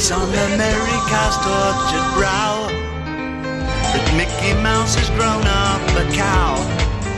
It's 0.05 0.13
on 0.13 0.29
America's 0.29 1.37
tortured 1.39 2.13
brow 2.13 2.67
that 2.69 4.15
Mickey 4.15 4.53
Mouse 4.63 4.95
has 4.97 5.09
grown 5.17 5.41
up 5.47 5.81
a 5.97 6.05
cow. 6.13 6.57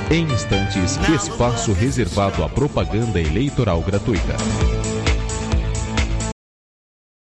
Em 0.08 0.22
instantes, 0.32 0.96
espaço 1.12 1.72
reservado 1.72 2.44
à 2.44 2.48
propaganda 2.48 3.20
eleitoral 3.20 3.80
gratuita. 3.80 4.36